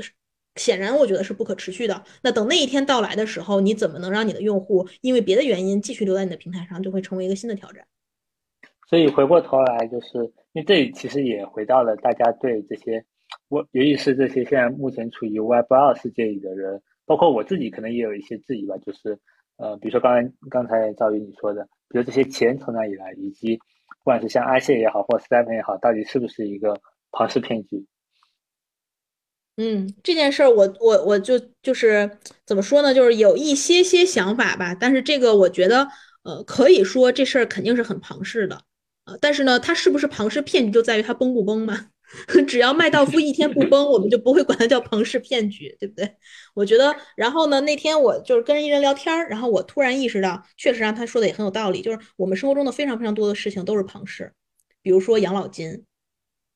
[0.58, 2.04] 显然，我觉得是不可持续的。
[2.22, 7.86] 那等那一天到来的时候，你怎么能让你的用户因为别的原因继续留在你的平台上，就会成为一个新的挑战。
[8.90, 10.18] 所以回过头来，就是
[10.54, 13.04] 因为这里其实也回到了大家对这些，
[13.50, 18.78] 我尤其是这些现在目前处于 Web 二世界里的人，包括我自己，可能也有一些质疑吧。
[18.78, 19.20] 就是
[19.58, 26.80] 呃，比如说刚才刚才赵宇你说的，比如这些钱从哪里来，以及不管是像阿谢也好，或 Stephen 也好，到底是不是一个
[27.12, 27.86] 庞氏骗局？
[29.58, 32.10] 嗯，这件事儿我我我就就是
[32.46, 32.94] 怎么说呢？
[32.94, 34.76] 就是有一些些想法吧。
[34.76, 35.88] 但是这个我觉得，
[36.24, 38.62] 呃，可以说这事儿肯定是很庞氏的，
[39.06, 41.88] 呃，但是呢，它是不是庞氏骗局，就在于它崩不崩嘛。
[42.48, 46.10] 只要麦道夫一天不崩，我们就不会管它叫庞氏骗局，对不对？
[46.54, 54.32] 我觉得，然后呢，那天我就是跟一人聊天儿，然后我突然意识到，确实让他说的也很有道理，就是我们生活中的非常非常多的事情都是庞氏，
[54.84, 55.84] 比如说养老金。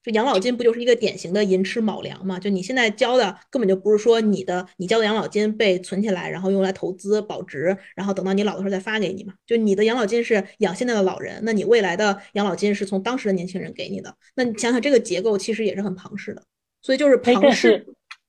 [0.03, 2.39] 就养老金不就是一个典型的寅吃卯粮嘛？
[2.39, 9.33] 就你现在交的根本就不是说你的你交的养老金被存起来，然后用来投资保值，然后等到你老的时候再发给你嘛？
[9.45, 14.15] 就你的养老金是养现在的老人，那你未来的养老金是从当时的年轻人给你的。
[14.35, 16.41] 那你想想这个结构其实也是很庞氏的，
[16.81, 17.85] 所以就是庞氏。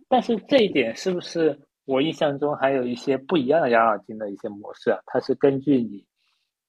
[0.09, 4.99] 但是这一点是不是我印象中还有一些不一样的养老金的一些模式啊？
[5.07, 6.05] 它是根据你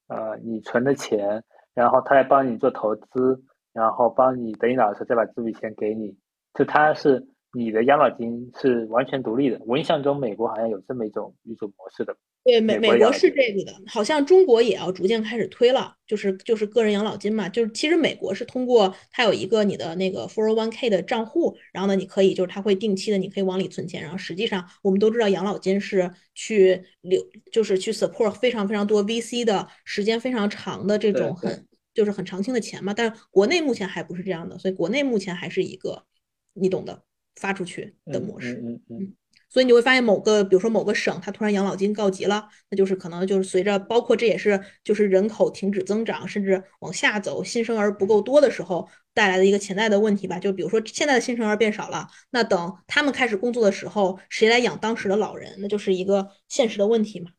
[0.08, 1.44] 呃你存的钱，
[1.74, 3.44] 然后它来帮你做投资。
[3.74, 6.16] 然后帮你等你老的时候再把这笔钱给你，
[6.54, 9.60] 就它是你的养老金是完全独立的。
[9.66, 12.16] 我印象中美国好像有这么一种一种模式的。
[12.46, 36.06] 对，美美国是这个的，好像中国也要逐渐开始推了，就是就是个人养老金嘛，就是其实美国是通过它有一个你的那个 401k 的账户，然后呢，你可以就是它会定期的，你可以往里存钱，然后实际上我们都知道养老金是去留，就是去 support 非常非常多 VC 的时间非常长的这种很就是很长青的钱嘛，但是国内目前还不是这样的，所以国内目前还是一个
[36.54, 37.04] 你懂的
[37.36, 38.54] 发出去的嗯模式。
[38.64, 39.14] 嗯嗯嗯，
[39.50, 50.40] 所以你会发现某个，比如说某个省，它突然养老金告急了，那就是可能就是随着，包括这也是就是人口停止增长，甚至往下走，新生儿不够多的时候带来的一个潜在的问题吧。
[50.40, 55.56] 就比如说现在的新生儿变少了，那等他们开始工作的时候，谁来养当时的老人？
[55.60, 57.32] 那就是一个现实的问题嘛。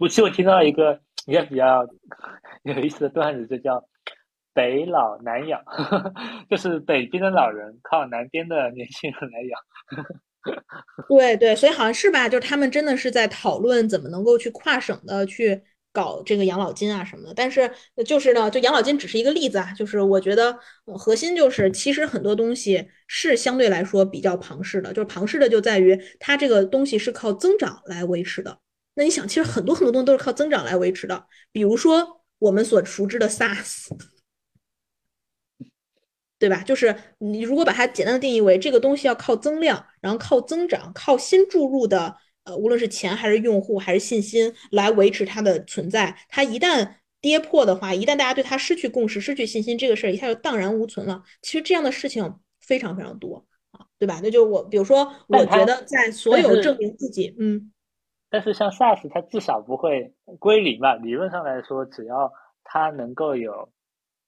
[0.00, 1.86] 我其实我听到一个一个比较
[2.64, 3.86] 有意思的段子，就叫
[4.54, 5.62] “北老南养”，
[6.50, 9.60] 就是北边的老人靠南边的年轻人来养。
[11.08, 15.62] 对对，所以好像是吧，就是他们真的是在讨论怎么能够去跨省的去
[15.92, 17.34] 搞这个养老金啊什么的。
[17.34, 17.70] 但是
[18.06, 28.58] 就是呢，就养老金只是一个例子啊，就是我觉得核心就是其实很多东西是相对来说比较庞氏的，就是庞氏的就在于它这个东西是靠增长来维持的。
[29.00, 33.88] 那你想，其实很多很多东西都是靠增长来维持的，比如说我们所熟知的 SaaS。
[36.38, 36.62] 对吧？
[36.62, 46.14] 就是你如果把它简单的定义为这个东西要靠增量，然后靠增长，靠新注入的呃，无论是钱还是用户还是信心来维持它的存在。
[46.28, 51.22] 它一旦跌破的话，一旦大家对它失去共识、失去信心，这个事儿一下就荡然无存了。
[51.40, 54.20] 其实这样的事情非常非常多啊，对吧？
[54.22, 57.72] 那就我比如说，我觉得在所有证明自己，嗯。
[58.30, 60.94] 但是像 SaaS，它至少不会归零吧？
[60.94, 63.68] 理论上来说，只要它能够有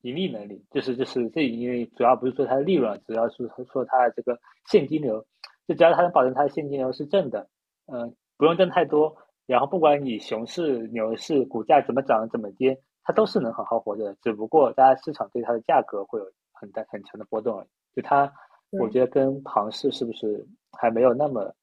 [0.00, 5.24] 盈利能力，就是就是这因为主要不是说它的利润，主要是说它的这个现金流，
[5.68, 7.48] 就只要它能保证它的现金流是正的，
[7.86, 14.16] 嗯、不用挣太多，然后不管你熊市、牛市，股价怎么涨怎么跌，它都是能好好活着的。
[14.20, 17.68] 只不过大家市场对它的价格会有很大很强的波动而已。
[17.94, 18.32] 就它，
[18.80, 21.54] 我觉得跟庞氏是不是还没有那么呃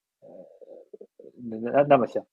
[1.43, 2.25] 那那那么像？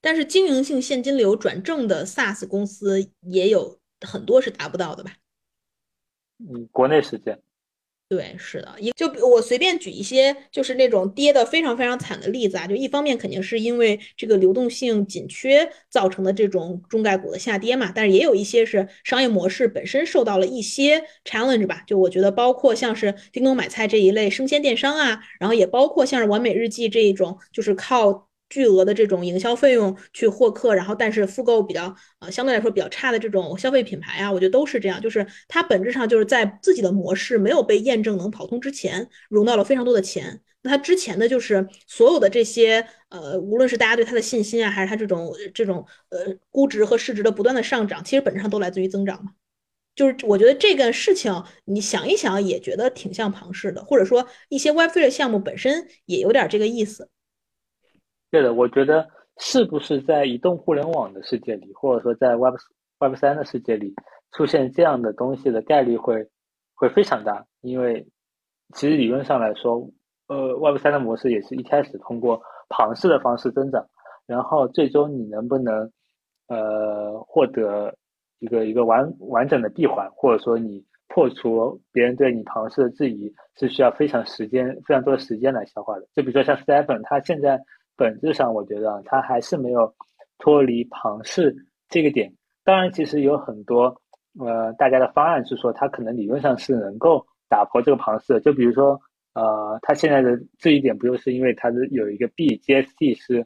[0.00, 5.12] 但是经营性现金流转正的 SaaS 公司也有很多是达不到的吧？
[6.38, 7.40] 嗯，国内是这样。
[8.08, 12.66] 对，是的，一就我随便举一些，就是那种跌的非常非常惨的例子啊。
[12.66, 21.82] 就一方面肯定是因为这个流动性紧缺造成的这种中概股的下跌嘛，但是也有一些是商业模式本身受到了一些 challenge 吧。
[21.86, 28.27] 就我觉得，包括像是叮咚买菜这一类生鲜电商啊，然后也包括像是完美日记这一种，就是靠。
[28.48, 40.40] 巨额的这种营销费用去获客，然后但是复购比较呃相对来说比较差的这种消费品牌啊，我觉得都是这样，就是它本质上就是在自己的模式没有被验证能跑通之前，融到了非常多的钱。
[40.62, 49.32] 那它之前的就是所有的这些呃，无论是大家对它的信心啊，还是它这种这种呃估值和市值的不断的上涨，其实本质上都来自于增长嘛。
[49.94, 57.08] 就是我觉得这个事情，你想一想也觉得挺像庞氏的，或者说一些 Web3 的项目本身也有点这个意思。
[58.30, 59.08] 对的，我觉得
[59.38, 62.56] 是不是在移动互联网的世界里，或者说在 Web
[63.00, 63.94] Web 三的世界里
[64.32, 66.28] 出现这样的东西的概率会
[66.74, 68.06] 会非常大，因为
[68.74, 69.88] 其实理论上来说，
[70.26, 73.86] 呃，Web 三的模式也是一开始通过庞氏的方式增长，
[74.26, 75.90] 然后最终你能不能
[76.48, 77.94] 呃获得
[78.40, 86.06] 一个一个完完整的闭环，或者说你破除别人对你庞氏的质疑，是需要非常时间非常多的时间来消化的。
[86.14, 87.58] 就比如说像 Stephen，他现在。
[87.98, 89.92] 本质上，我觉得，它还是没有
[90.38, 91.54] 脱离庞氏
[91.88, 92.32] 这个点。
[92.64, 94.00] 当然，其实有很多
[94.38, 98.40] 呃，大家的方案是说，它可能理论上是能够打破这个庞氏的。
[98.40, 99.00] 就比如说，
[99.34, 103.44] 呃，它现在的这一点不就是因为它的有一个 BGST 是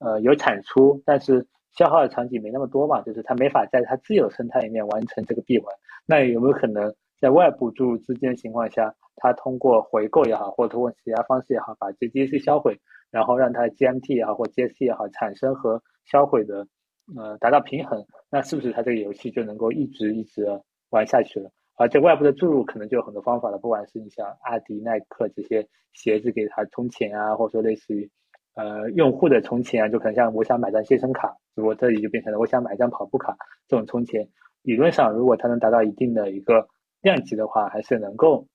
[0.00, 5.72] 呃有产出，但是消耗的场景没那么多嘛，就是它没法在它自有生态里面完成这个闭环。
[6.04, 12.80] 那有没有可能在外部注入资金的情况下，它通过回购也好，或者通过其他方式也好，把这 GC 销毁？
[13.14, 16.66] 然后让它 GMT 也好或 GST 也好产生和销毁的
[17.16, 20.44] 呃达到平衡，那是不是它这个游戏就能够一直一直
[20.90, 21.48] 玩下去了？
[21.76, 28.10] 而这外部的注入可能就有很多方法了，不管是你像阿迪、耐克这些鞋子给它充钱啊，或者说类似于
[28.56, 33.36] 呃用户的充钱啊，就可能像我想买张健身卡，如果这里就变成了我想买一张跑步卡
[33.68, 34.28] 这种充钱，
[34.62, 36.66] 理论上如果它能达到一定的一个
[37.00, 38.48] 量级的话，还是能够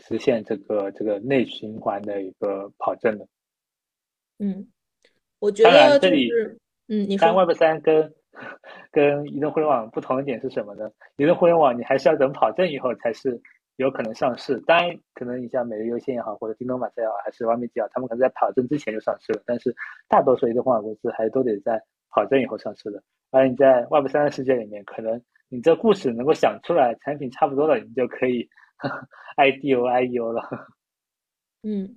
[0.00, 3.28] 实现这个这个内循环的一个跑正的。
[4.38, 4.66] 嗯，
[5.38, 6.58] 我觉得就是，
[6.88, 7.26] 嗯，你说。
[7.26, 8.12] 但 Web 三跟
[8.90, 10.90] 跟移动互联网不同的点是什么呢？
[11.16, 13.40] 移动互联网你还是要等跑证以后才是
[13.76, 14.60] 有可能上市。
[14.66, 19.42] 当然，可能你像每日优先也好，或者京东马赛也好，还是完美机也好，他们可能在跑证之前就上市了。
[19.46, 19.74] 但是
[20.08, 23.02] 大多数移动互联网公司还是都得在跑证以后上市的。
[23.30, 28.48] 而你在 Web 三的世界里面，可能你这故事能够想出来，产品差不多了，你就可以
[29.36, 30.42] IDO IEO 了。
[31.64, 31.96] 嗯。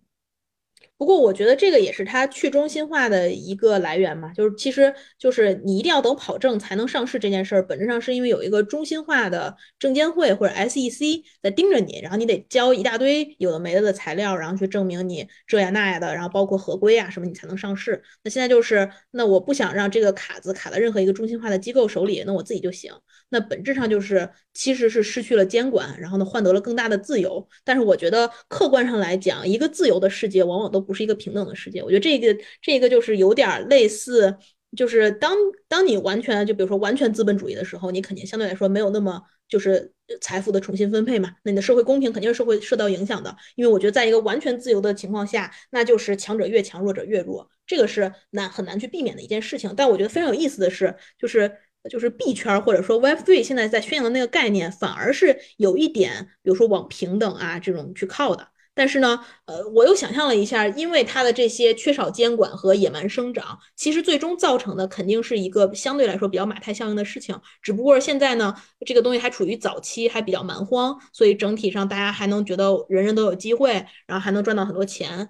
[1.00, 18.04] 不过我觉得这个也是它去中心化的一个来源嘛，就是其实就是你一定要等跑证才能上市这件事儿，本质上是因为有一个中心化的证监会或者 SEC 在盯着你，然后你得交一大堆有的没的的材料，然后去证明你这呀那呀的，然后包括合规啊什么，你才能上市。
[18.26, 22.92] 那现在就是那我不想让这个卡子卡在任何一个中心化的机构手里，那我自己就行。
[23.32, 27.48] 那本质上就是其实是失去了监管，然后呢换得了更大的自由。
[27.64, 31.82] 但是我觉得客观上来讲，一个自由的世界往往都不是一个平等的世界。
[31.84, 34.36] 我觉得这个这个就是有点类似，
[34.76, 35.36] 就是当
[35.68, 41.36] 当你完全就比如说完全资本主义的时候，你肯定相对来说没有那么就是财富的重新分配嘛。
[41.44, 43.36] 那你的社会公平肯定是会受到影响的。
[43.56, 49.72] 因为我觉得在一个完全自由的情况下，那就是强者越强，弱者越弱，这个是难很难去避免的一件事情。
[49.78, 51.52] 但我觉得非常有意思的是，就是。
[51.90, 58.48] 就是币圈或者说 Web3 现在在宣扬的那个概念，反而是有一点，比如说往平等啊这种去靠的。
[58.76, 67.38] 但是呢，呃，我又想象了一下，因为它的这些缺少监管和野蛮生长，其实最终造成的肯定是一个相对来说比较马太效应的事情。
[67.62, 73.74] 只不过现在呢，这个东西还处于早期，还比较蛮荒，所以整体上大家还能觉得人人都有机会，
[74.08, 75.28] 然后还能赚到很多钱。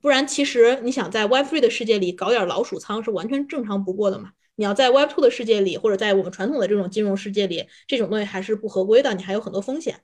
[0.00, 4.30] 不然其实你想在 Web3 的世界里搞点老鼠仓是完全正常不过的嘛。
[4.54, 9.96] 你要在 Web Two 的世界里，或者在我们传统的这种金融世界里，这种东西还是不合规的，你还有很多风险。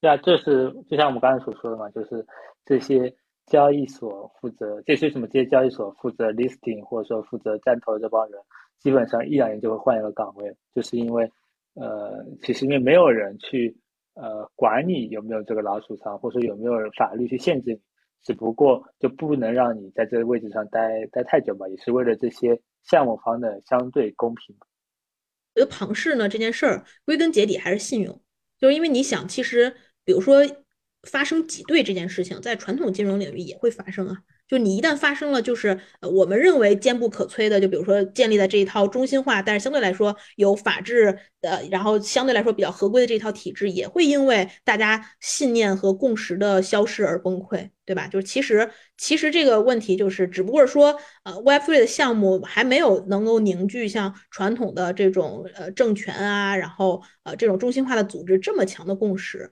[0.00, 2.26] 对啊，这是就像我们刚才所说的嘛，就是
[2.64, 3.14] 这些
[3.46, 8.40] 交易所负责，这些什么这些交易所负责 listing 或者说负责站投的这帮人，
[8.80, 11.30] 基本上一两年就会换一个岗位，就是因为
[11.74, 13.76] 呃，其实因为没有人去
[14.14, 17.80] 呃管你有没有这个老鼠仓，或者说有没有法律去限制你，
[18.24, 22.60] 只不过就不能让你在这个位置上待待太久嘛，也是为了这些。
[22.82, 24.56] 项目方的相对公平。
[25.54, 28.22] 我觉得庞氏呢这件事儿，归根结底还是信用，
[28.58, 30.40] 就是因为你想，其实比如说
[31.02, 34.22] 发生挤兑这件事情，在传统金融领域也会发生啊。
[34.52, 48.06] 就你一旦发生了，就是，我们认为坚不可摧的，就比如说建立在这一套中心化，但是相对来说有法治的，然后相对来说比较合规的这一套体制，也会因为大家信念和共识的消失而崩溃，对吧？
[48.08, 59.50] 就是其实其实这个问题就是，只不过说呃，Web3 的项目还没有能够凝聚像传统的这种呃政权啊，然后呃这种中心化的组织这么强的共识。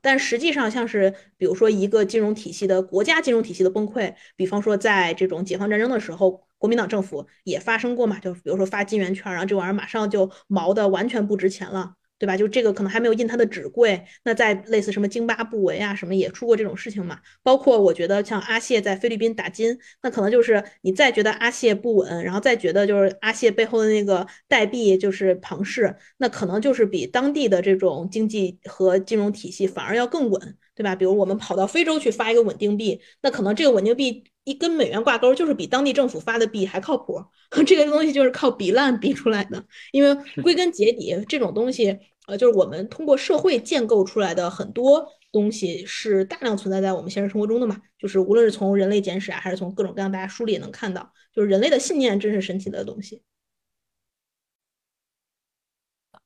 [0.00, 11.94] 但实际上，像是比如说一个金融体系的国家金融体系的崩溃，比方说在这种解放战争的时候，国民党政府也发生过嘛，就比如说发金圆券，然后这玩意儿马上就毛的完全不值钱了。
[12.22, 12.36] 对吧？
[12.36, 17.18] 就这个可能还没有印它的纸贵，那在类似什么津巴布韦啊什么也出过这种事情嘛。
[17.42, 30.94] 包括我觉得像阿谢在菲律宾打金，那可能就是你再觉得阿谢不稳，然后再觉得就是阿谢背后的那个代币就是庞氏，那可能就是比当地的这种经济和金融体系反而要更稳，对吧？
[30.94, 34.22] 比如我们跑到非洲去发一个稳定币，那可能这个稳定币。
[34.44, 37.24] 一跟美元挂钩，就是比当地政府发的币还靠谱。
[37.64, 39.64] 这个东西就是靠比烂比出来的。
[39.92, 40.12] 因为
[40.42, 41.96] 归根结底，这种东西，
[42.36, 47.80] 就是我们通过社会建构出来的很多东西，是大量存在在我们现实生活中的嘛。
[47.98, 53.22] 就是无论是从人类简史啊，还是从各种各样大家书里也能看到，就是人类的信念真是神奇的东西。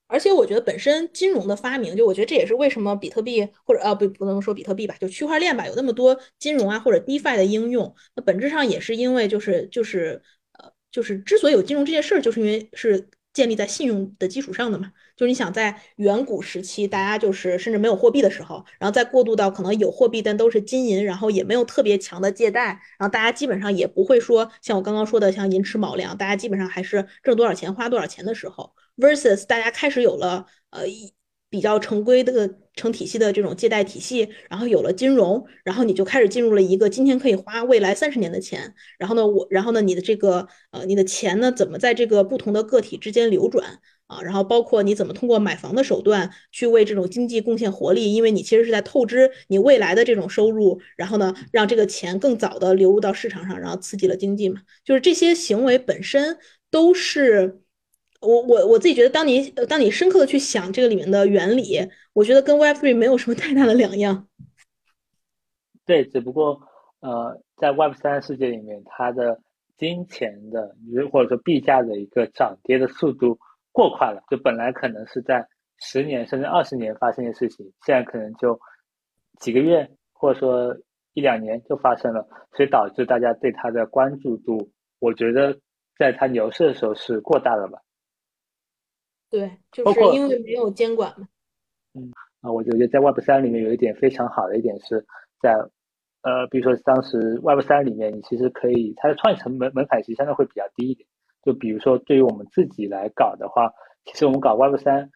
[0.09, 7.93] 而且我觉得本身金融的发明，就我觉得这也是为什么比特币或者啊不不能说比特币吧，就区块链吧，有那么多金融啊或者 DeFi 的应用。
[8.15, 14.93] 那本质上也是因为就是就是呃就是之所以有金融这件事儿，就是因为是建立在信用的基础上的嘛。
[15.17, 22.67] 就是你想在远古时期，大家就是甚至没有货币的时候，然后再过渡到可能有货币但都是金银，然后也没有特别强的借贷，
[22.99, 28.73] 然后大家基本上也不会说像我刚刚说的像寅吃卯粮，大家基本上还是挣多少钱花多少钱的时候。
[28.99, 31.13] versus 大家开始有了呃一
[31.49, 44.23] 比较成规的成体系的这种借贷体系，然后有了金融，然后你就开始进入了一个今天可以花未来三十年的钱，然后呢我然后呢你的这个呃你的钱呢怎么在这个不同的个体之间流转啊？
[44.23, 54.61] 然后包括你怎么通过买房的手段去为这种经济贡献活力，因为你其实是在透支你未来的这种收入，然后呢让这个钱更早的流入到市场上，然后刺激了经济嘛。
[54.85, 56.39] 就是这些行为本身
[56.71, 57.61] 都是。
[58.19, 64.27] 我我我自己觉得，当你当你深刻的去想这个里面的原理，我觉得跟 Web3 没有什么太大的两样。
[65.85, 66.59] 对，只不过
[67.01, 69.39] 呃，在 Web3 世界里面，它的
[69.77, 70.75] 金钱的
[71.13, 73.39] 或者说币价的一个涨跌的速度
[73.77, 75.47] 过快了，就本来可能是在
[75.77, 78.59] 十年甚至二十年发生的事情，现在可能就
[79.39, 80.75] 几个月或者说
[81.13, 85.61] 一两年就发生了，所以导致大家对它的关注度，我觉得
[85.99, 87.79] 在它牛市的时候是过大了吧？
[89.29, 91.29] 对，就是因为没有监管嘛。
[91.93, 92.11] 嗯
[92.41, 95.05] 啊，我觉得在 Web 三里面有一点非常好的一点是
[95.43, 95.53] 在，
[96.23, 101.07] 呃，比如说当时 Web 三里面，你其实可以它的创业成本门槛其实相对会比较低一点。
[101.47, 103.73] 就比如说对于我们自己来搞的话，
[104.05, 105.09] 其实我们搞 Web 三，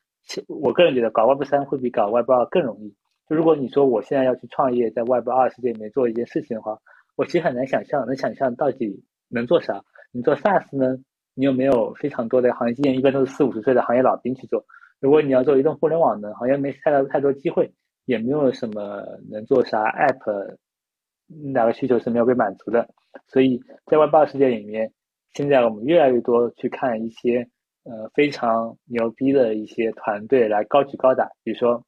[0.47, 2.95] 我个人觉得搞 Web 三会比搞 Web 二更容易。
[3.28, 6.78] 就如果你说我现在要去创业，在 Web 二世界里面做一件事情的话，
[7.16, 9.83] 我其实很难想象，能想象到底能做啥？
[10.12, 10.97] 你做 SaaS 呢？
[11.35, 12.97] 你有没有非常多的行业经验？
[12.97, 14.64] 一般都是四五十岁的行业老兵去做。
[15.01, 17.72] 如果你要做移动互联网呢，好像没太多太多机会，
[18.05, 20.57] 也没有什么能做啥 App，
[21.53, 22.89] 哪个需求是没有被满足的。
[23.26, 24.93] 所以在 Web 二世界里面，
[25.33, 27.49] 现在我们越来越多去看一些
[27.85, 31.85] 呃非常牛逼的一些团队来高举高打，比如说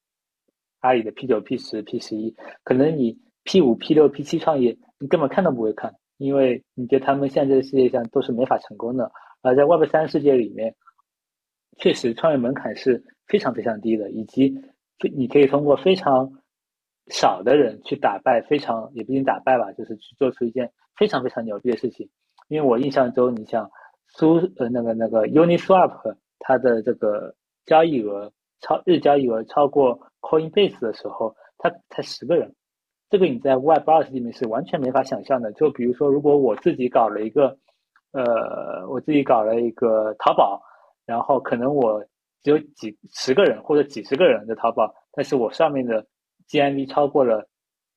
[0.80, 2.34] 阿里的 P 九、P 十、P 十一，
[2.64, 9.11] 可能你 P 五、P 六、P 七创业，你根本看都不会看，因为你觉得他们现在这个世界上都是没法成功的。
[9.43, 10.74] 而在 Web 三世界里面，
[11.78, 14.55] 确实创业门槛是非常非常低的，以及
[15.14, 16.32] 你可以通过非常
[17.09, 22.09] 少的人去打败非常也不一定打败吧，就是去做出一件非常非常牛逼的事情。
[22.53, 23.70] 因为我印象中，你像
[24.07, 27.34] 苏呃那个那个 Uniswap，它的这个
[27.64, 28.30] 交易额
[28.61, 32.55] 超日交易额超过 Coinbase 的时候，它才十个人，
[33.09, 35.50] 这个你在 Web 二世界里面是完全没法想象的。
[35.53, 37.59] 就比如说，如果我自己搞了一个。
[38.14, 40.61] 呃，我自己搞了一个淘宝，
[41.07, 42.05] 然后可能我
[42.42, 46.07] 只有几十个人或者几十个人的淘宝，但是我上面的
[46.46, 47.48] GMV 超过了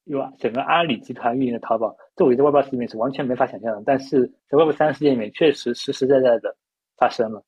[0.06, 6.56] 有整个阿里集团运营的淘宝，这我在 Web 二世界里面是完全没法想象的，但是在 Web 三世界里面确实实实在在的
[6.97, 7.43] 发生了。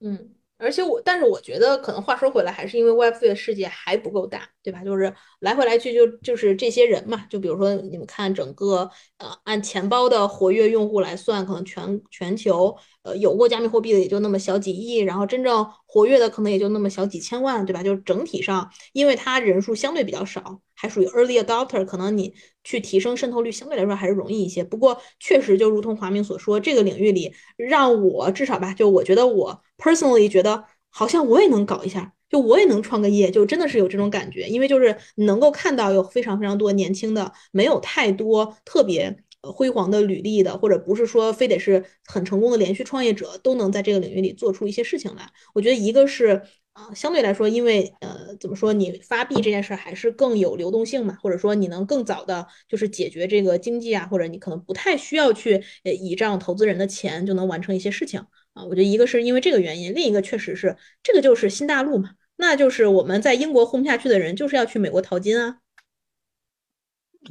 [0.00, 0.37] 嗯。
[0.58, 4.82] 而且我，但是我觉得可能话说回来，还是因为 Web3 的世界还不够大，对吧？
[4.84, 7.26] 就是来回来去就就是这些人嘛。
[7.30, 17.82] 就比如说你们看整个呃按钱包的活跃用户来算，可能全全球呃有过加密货币的也就那么小几亿，然后真正活跃的可能也就那么小几千万，对吧？
[17.82, 24.62] 就是整体上，因为它人数相对比较少，还属于 early adopter，可能你去提升渗透率相对来说还是容易一些。
[24.62, 29.60] 不过确实就如同华明所说，这个领域里让我至少吧，就我觉得我。
[29.76, 45.28] personally 觉得好像我也能搞一下，就我也能创个业，就真的是有这种感觉，因为就是能够看到有非常非常多年轻的，没有太多特别辉煌的履历的，或者不是说非得是很成功的连续创业者，都能在这个领域里做出一些事情来。
[45.54, 46.42] 我觉得一个是。
[46.78, 58.20] 啊，相对来说，因为呃，怎么说，你发币这件事还是更有流动性嘛，或者说你能更早的，就是解决这个经济啊，或者你可能不太需要去呃倚仗投资人的钱就能完成一些事情
[58.54, 58.62] 啊。
[58.62, 65.58] 我觉得一个是因为这个原因，另一个确实是这个就是新大陆嘛，那就是我们在英国混不下去的人，就是要去美国淘金啊。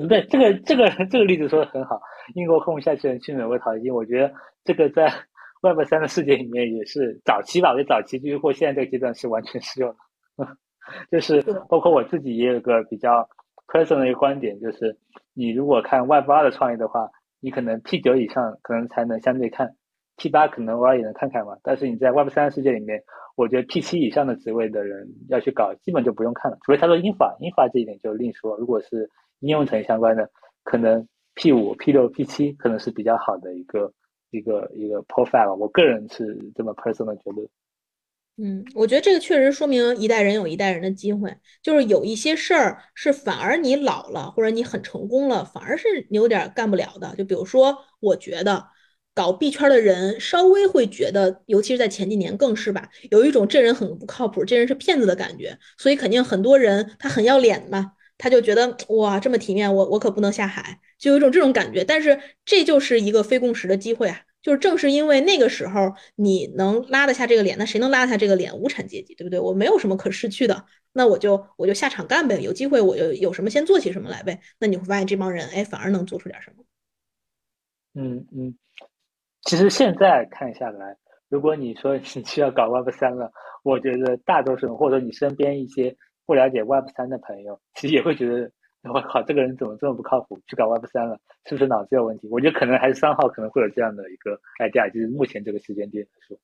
[0.09, 2.01] 对，这个这个这个例子说的很好，
[2.35, 4.33] 英国混不下去的人去美国淘金，我觉得
[4.65, 5.09] 这个在。
[5.68, 9.97] Web 三的世界里面也是早期吧，我觉得早期就是或现在这个阶段是完全适用的。
[11.11, 13.28] 就是包括我自己也有个比较
[13.68, 14.97] personal 的一个观点，就是
[15.34, 17.09] 你如果看 Web 二的创业的话，
[17.41, 19.76] 你可能 P 九以上可能才能相对看
[20.15, 21.57] ，P 八可能偶尔也能看看嘛。
[21.61, 23.03] 但是你在 Web 三的世界里面，
[23.36, 28.55] 我觉得 P 七以上的职位的人要去搞，基本就不用看了，除非他说英法，英法这一点就另说。
[28.55, 29.09] 如果是
[29.41, 30.30] 应用层相关的，
[30.63, 31.05] 可能
[31.36, 33.91] P 五、P 六、P 七可能是比较好的一个。
[34.32, 37.47] 一个一个 profile，我个人是这么 personal 觉得。
[38.39, 47.15] 嗯，我觉得这个确实说明一代人有一代人的机会，就是有一些事儿是反而你老了或者你很成功了，反而是你有点干不了的。
[47.15, 48.67] 就比如说，我觉得
[49.15, 57.93] 搞币圈的人稍微会觉得，尤其是在前几年更是吧，有一种这人很不靠谱，这人是骗子的感觉，所以肯定很多人他很要脸嘛。
[58.19, 61.83] 他就觉得哇，这么体面，我我可不能下海，就有一种这种感觉。
[61.83, 64.21] 但是这就是一个非共识的机会啊！
[64.41, 68.55] 就是正是因为那个时候你能拉得下这个脸，那谁能拉得下这个脸？
[68.57, 69.39] 无产阶级，对不对？
[69.39, 72.39] 我没有什么可失去的，那我就我就下场干呗。
[72.39, 74.39] 有机会我就有什么先做起什么来呗。
[74.59, 76.63] 那你会发现这帮人哎，反而能做出点什么。
[77.95, 78.55] 嗯嗯，
[79.43, 80.95] 其实现在看下来，
[81.29, 83.31] 如果你说你需要搞 Web 三了，
[83.63, 85.95] 我觉得大多数人或者你身边一些。
[86.25, 88.51] 不了解 Web 三的朋友，其实也会觉得，
[88.89, 92.27] 我靠，这个人怎么这么不靠谱，去搞 Web 三了，是不是脑子有问题？
[92.29, 96.38] 我觉得可能还是三号可能会有这样的一个 idea，就是目前这个时间点来说。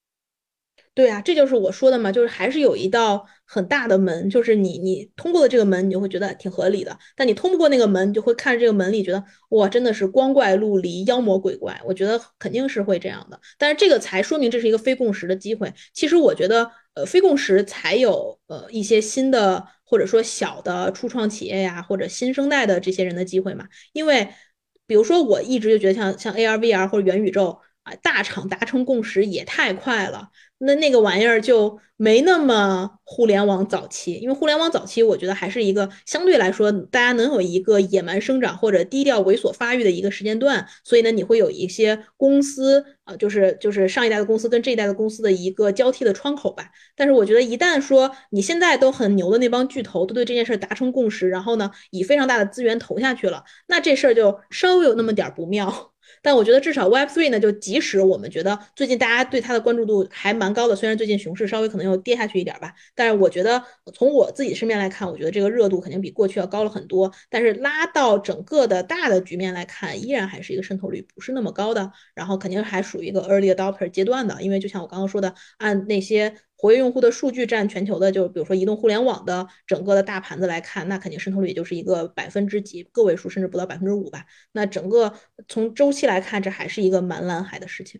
[0.95, 11.81] 对啊，这就是我说的嘛，就是还是有一道很大的门，就是你你通过了这个门，你就会觉得挺合理的，但你通不过那个门，你就会看着这个门里觉得哇，真的是光怪陆离、妖魔鬼怪。
[11.83, 15.73] 我觉得肯定是会这样的，但是这个才说明这是一个非共识的机会。
[15.95, 23.65] 其实我觉得，呃，非共识才有呃一些新的或者说小的初创企业呀，或者新生代的这些人的机会嘛。
[23.93, 24.29] 因为
[24.85, 30.29] 比如说，我一直就觉得像像 AR、VR 或者元宇宙啊，大厂达成共识也太快了。
[30.65, 46.69] 那那个玩意儿就没那么互联网早期，因为互联网早期，我觉得还是一个相对来说大家能有一个野蛮生长或者低调猥琐发育的一个时间段，所以呢，你会有一些公司啊，就是就是上一代的公司跟这一代的公司的一个交替的窗口吧。
[46.95, 55.92] 但是我觉得一旦说你现在都很牛的那帮巨头都对这件事达成共识，然后呢，以非常大的资源投下去了，那这事儿就稍微有那么点儿不妙。
[56.23, 63.61] 但我觉得至少 Web3 呢，就即使我们觉得最近大家对它的关注度还蛮高的，虽然最近熊市稍微可能又跌下去一点吧，但是我觉得
[63.93, 67.11] 从我自己身边来看，我觉得这个热度肯定比过去要高了很多。
[67.29, 76.33] 但是拉到整个的大的局面来看，依然还是一个渗透率不是那么高的，然后肯定还属于一个 early adopter 阶段的，因为就像我刚刚说的，按那些。
[76.63, 84.25] 活跃用户的数据占全球的，就比如说移动互联网的整个的大盘子来看，那肯定渗透率也就是一个百分之几个位数，甚至不到百分之五吧。
[84.53, 85.13] 那整个
[85.49, 87.99] 从周期来看，这还是一个蛮蓝海的事情。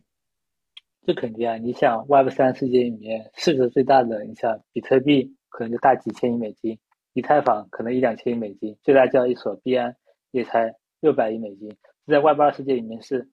[1.05, 1.57] 这肯定啊！
[1.57, 6.79] 你想 Web 三世界里面市值最大的，你像比特币可能就大几千亿美金，
[7.11, 9.93] 以太坊可能一两千亿美金，最大交易所币安
[10.31, 11.69] 也才六百亿美金。
[12.07, 13.27] 在 Web 二世界里面是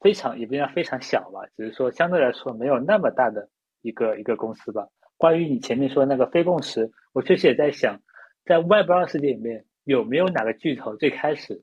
[0.00, 3.48] 非常也不叫非常小吧，只是说相对来说没有那么大的。
[3.86, 4.88] 一个一个公司吧。
[5.16, 8.00] 关于你前面说的那个非共识，我确实也在想，
[8.44, 11.62] 在 Web 二世界里面有没有哪个巨头最开始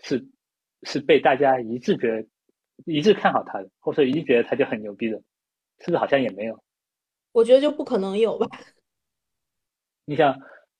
[0.00, 0.26] 是
[0.82, 2.26] 是被大家一致觉得
[2.86, 5.18] 一致看好他的，或者说一致觉得他就很牛逼的，
[5.78, 6.62] 是不是好像也没有？
[7.32, 8.46] 我觉得就不可能有吧。
[10.06, 10.34] 你想，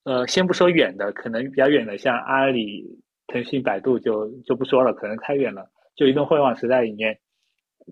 [0.04, 5.70] 呃，先不说远的，可能比较远的，像阿里、腾讯、百度就就不说了，可能太远了。
[5.94, 7.20] 就移动互联网时代里面，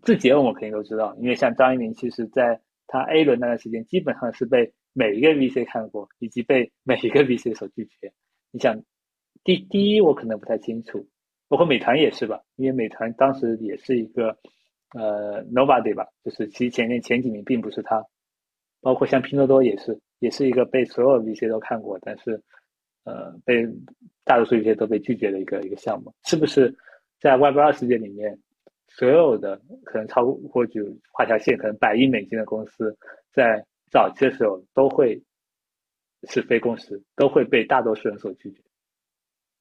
[0.03, 8.13] 字节我们肯定都知道，因为像张一鸣，其实在他 A 轮那段时间基本上是被每一个 VC 看过，以及被每一个 VC 所拒绝。
[8.51, 8.83] 你想，
[9.45, 11.07] 第第一我可能不太清楚，
[11.49, 12.41] 包括美团也是吧？
[12.57, 14.39] 因为美团当时也是一个
[14.95, 18.05] 呃 nobody 吧，就是其实前面前几名并不是他。
[18.81, 22.41] 包括像拼多多也是，也是一个被所有 VC 都看过，但是
[23.05, 23.67] 呃被
[24.25, 26.15] 大多数 VC 都被拒绝的一个一个项目。
[26.25, 26.73] 是不是
[27.21, 28.39] 在 Web 二世界里面？
[28.89, 30.81] 所有的可能超过或者
[31.13, 32.97] 画条线，可能百亿美金的公司，
[33.33, 35.23] 在早期的时候都会
[36.29, 38.63] 是非共识，都会被大多数人所拒绝，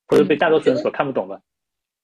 [0.08, 1.42] 或者被大多数人所看不懂吧？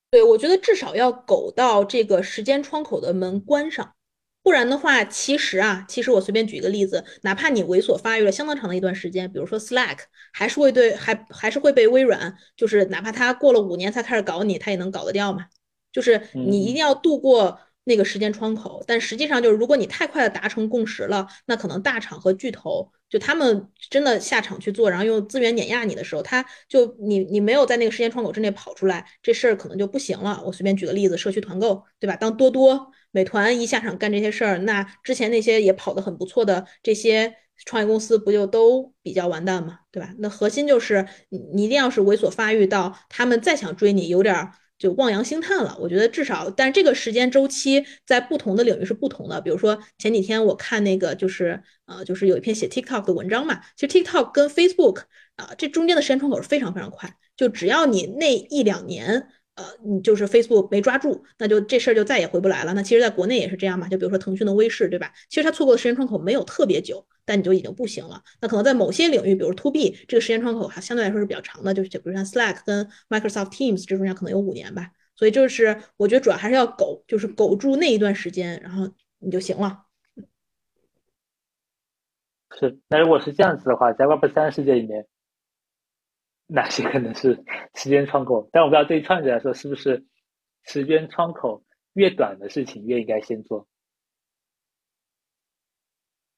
[0.10, 3.96] 对，我觉得至少要苟到这个时间窗口的门关上，
[4.44, 10.00] 不然的话，其实啊，其实我随便举一个例子，哪怕你猥琐发育了相当长的一段时间，比如说 Slack，
[10.34, 15.46] 还是会对还还是会被微软，就是哪怕他过了五年才开始搞你，他也能搞得掉嘛。
[15.92, 30.42] 就是你一定要度过那个时间窗口，但实际上就是如果你太快的达成共识了，那可能大厂和巨头就他们真的下场去做，然后用资源碾压你的时候，他就你你没有在那个时间窗口之内跑出来，这事儿可能就不行了。
[30.46, 32.16] 我随便举个例子，社区团购，对吧？
[32.16, 37.34] 当多多、美团一下场干这些事儿，那之前那些也跑得很不错的这些
[37.66, 39.80] 创业公司，不就都比较完蛋嘛？
[39.92, 40.14] 对吧？
[40.20, 44.52] 那核心就是你你一定要是猥琐发育到他们再想追你有点。
[44.82, 49.40] 就望洋兴叹了，我觉得至少，但是这个时间周期在不同的领域是不同的。
[49.40, 55.04] 比如说前几天我看那个就是呃，就是有一篇写 TikTok 的文章嘛，其实 TikTok 跟 Facebook
[55.36, 59.28] 啊，这中间的时间窗口是非常非常快，就只要你那一两年。
[59.62, 62.74] 呃，你就是 Facebook 没抓住，那就这事儿就再也回不来了。
[62.74, 63.88] 那其实，在国内也是这样嘛。
[63.88, 65.14] 就比如说腾讯的微视，对吧？
[65.30, 68.22] 其实它错过的时间窗口没有特别久，但你就已经不行了。
[68.42, 74.90] 那可能在某些领域，比如 To B 这个时间窗口还相对来说是比较长的，就是比如像 Slack 跟 Microsoft Teams 这中间可能有五年吧。
[75.16, 78.90] 所以就是我觉得主要还是要苟，就是苟住那一段时间，然后
[79.20, 79.84] 你就行了。
[82.60, 85.06] 是，那如果是这样子的话，在 Web 三世界里面。
[86.54, 87.42] 哪些可能是
[87.76, 88.50] 时间窗口？
[88.52, 90.06] 但我不知道对于创业者来说，是不是
[90.64, 93.68] 时间窗口越短的事情越应该先做？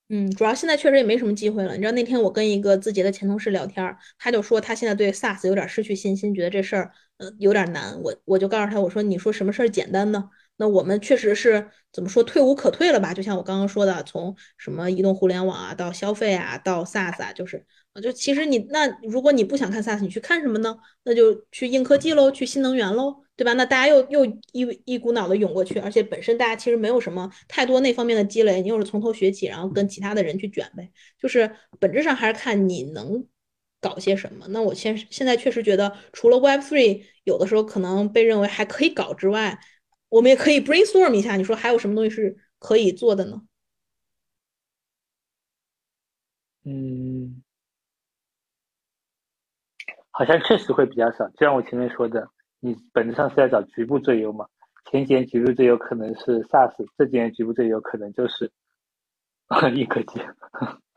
[0.09, 1.74] 嗯，主要现在确实也没什么机会了。
[1.74, 7.99] 你知道那天我跟一个字节的前同事聊天，他就说他现在对 SaaS 有点失去信心，觉得这事儿呃有点难。
[8.03, 10.30] 我我就告诉他，我说你说什么事儿简单呢？
[10.57, 13.16] 那我们确实是怎么说退无可退了吧？
[13.16, 17.66] 就像我刚刚说的，从什么移动互联网啊到消费啊到 SaaS 啊，就是。
[18.02, 20.76] 就其实你那如果你不想看 SaaS，你去看什么呢？
[21.04, 23.54] 那就去硬科技喽，去新能源喽，对吧？
[23.54, 30.91] 那大家又又一一股脑的涌过去，而且本身大家其实没有什么太多那方面的积累，你又是从头学起，然后跟其他的人去卷呗。
[31.20, 33.28] 就是本质上还是看你能
[33.80, 34.48] 搞些什么。
[34.50, 39.60] 那我现现在确实觉得，除了 Web Free，有的时候可能被认为还可以搞之外，
[40.10, 43.44] 我们也可以 brainstorm 一下，你说还有什么东西是可以做的呢？
[46.66, 47.43] 嗯。
[50.16, 54.45] 好像确实会比较少，就像我前面说的，你本质上是在找局部最优嘛。
[54.86, 58.51] 前几年局部最优可能是 SaaS，这几年局部最优可能就是
[59.74, 60.22] 硬科技。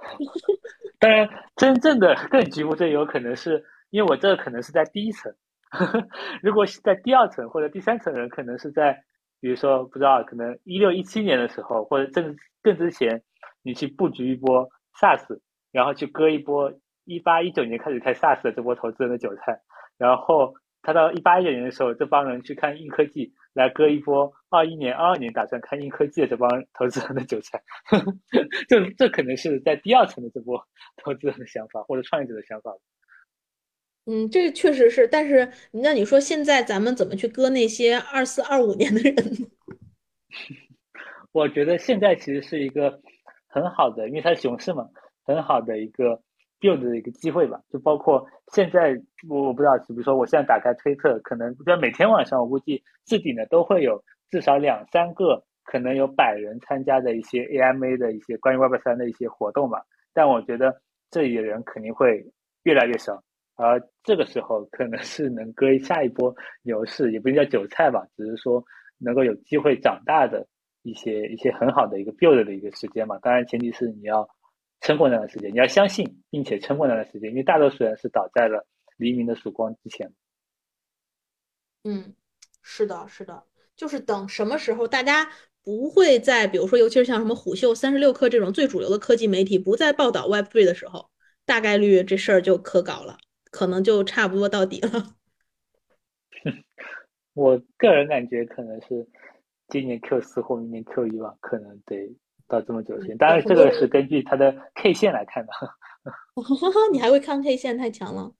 [1.01, 5.33] 当然，真正的更局部最优可能是因为我这个可能是在第一层，
[6.43, 9.03] 如果是在第二层或者第三层人，可能是在
[9.41, 13.23] 比如说不知道，可能一六一七年的时候，或者更更之前，
[13.63, 14.69] 你去布局一波
[15.01, 15.41] SaaS，
[15.73, 16.71] 然后去割一波。
[17.07, 19.61] 一八一九年开始开 SaaS 的这波投资人的韭菜，
[19.97, 27.63] 然后他到一八一九年的时候，这帮人去看硬科技，来割一波二一年、二二年打算看硬科技的这帮投资人的韭菜。
[28.69, 30.61] 这这可能是在第二层的这波
[30.97, 32.73] 投资人的想法或者创业者的想法。
[34.07, 39.15] 嗯，这确实是，但是那你说现在咱们怎么去割那些二四二五年的人？
[41.33, 43.01] 我觉得现在其实是一个
[43.49, 44.89] 很好的，因为它是熊市嘛，
[45.25, 46.21] 很好的一个。
[46.61, 59.83] Build 的一个机会吧，就包括现在我我不知道，比如说我现在打开推特，可能在每天晚上我估计置顶的都会有至少两三个，可能有百人参加的一些 AMA 的一些关于 Web 三的一些活动吧。
[60.15, 60.75] 但我觉得
[61.11, 62.25] 这里的人肯定会
[62.63, 63.23] 越来越少，
[63.57, 68.65] 而这个时候可能是能割下一波牛市，也不叫韭菜吧，只是说
[68.99, 70.47] 能够有机会长大的
[70.83, 73.19] 一些一些很好的一个 build 的一个时间嘛。
[73.19, 74.27] 当然前提是你要。
[74.81, 78.67] 撑过那段时间，你要相信，并且撑过那段时间，因为大多数人是倒在了
[78.97, 80.13] 黎明的曙光之前。
[81.85, 82.15] 嗯，
[82.63, 83.45] 是的，是的，
[83.77, 85.31] 就是等什么时候大家
[85.63, 91.11] 不会再，比如说，尤其是像什么虎嗅、三十六氪这种最主流的科技媒体不再报道 Web3 的时候，
[91.45, 93.19] 大概率这事儿就可搞了，
[93.51, 95.15] 可能就差不多到底了。
[97.35, 99.07] 我个人感觉可能是
[99.69, 102.17] 今年 Q 四或明年 Q 一吧，可能得。
[102.49, 105.53] 到这么久线，当然这个是根据它的 K 线来看的。
[106.93, 108.33] 你还会看 K 线，太强了。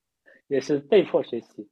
[0.48, 1.70] 也是被迫学习，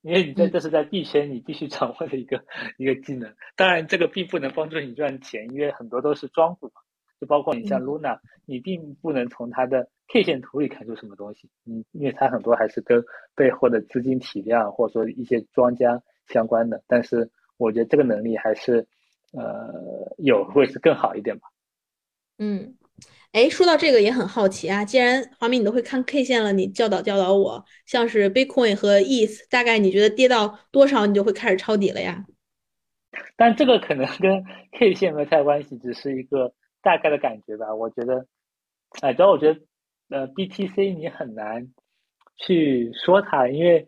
[0.00, 2.42] 因为你在这是在币圈你必须掌握的一个
[2.78, 3.34] 一个技能。
[3.54, 6.80] 当然，这个并不能帮助你赚钱，因为很多都是庄股嘛。
[7.20, 11.50] 就包括你像 Luna，你并不能从它的 K 线图里看出什么东西。
[11.66, 16.82] 嗯，因为它很多还是跟背后的资金体量或者说一些庄家相关的。
[16.86, 18.86] 但是我觉得这个能力还是。
[19.36, 21.48] 呃，有会是更好一点吧。
[22.38, 22.76] 嗯，
[23.32, 24.84] 哎，说到这个也很好奇啊。
[24.84, 32.24] 既然华明你都会看 K 线了，你教导教导我，像是 Bitcoin 和 ETH，大概你觉得跌到多少你就会开始抄底了呀？
[33.36, 37.74] 但这个可能跟 K 线没太关系，只是一个大概的感觉吧。
[37.74, 38.26] 我觉得，
[39.02, 39.60] 哎，主要我觉得，
[40.08, 41.68] 呃，BTC 你很难
[42.36, 43.86] 去说它，因为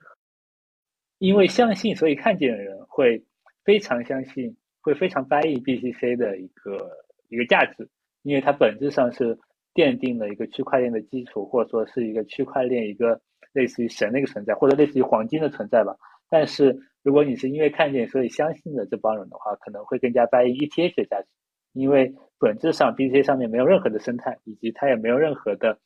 [1.19, 3.25] 因为相信所以看见的人会
[3.65, 4.58] 非常相信。
[4.81, 6.91] 会非常 buy BTC 的一个
[7.29, 7.89] 一个价值，
[8.23, 9.39] 因为它本质上是
[9.75, 13.21] 奠定了一个区块链的基础，或者说是一个区块链一个
[13.53, 15.97] 类似于神的一个存在，或者类似于黄金的存在吧。
[16.31, 21.29] 但是如果你是因为看见所以相信的这帮人的话，可能会更加 buy ETH 的价值，
[21.73, 25.79] 因为本质上 BTC 上面没有任何的生态，以及它也没有任何的。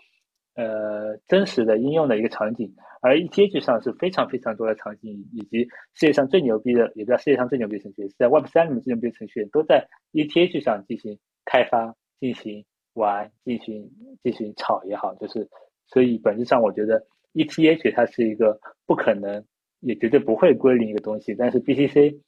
[0.55, 13.91] 呃，真实的应用的一个场景，而 ETH 上是非常非常多的场景，以及世界上最牛逼的，也不叫世界上最牛逼的程序员，在 Web 三里面最牛逼的程序员都在 ETH 上进行开发、进行玩、进行
[14.23, 15.49] 进行炒也好，就是，
[15.87, 19.43] 所以本质上我觉得 ETH 它是一个不可能，
[19.81, 22.21] 也绝对不会归零一个东西，但是 BTC，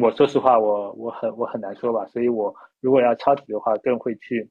[0.00, 4.48] 我说实话，我我很我很难说吧，所以我如果要抄底的话，更会去。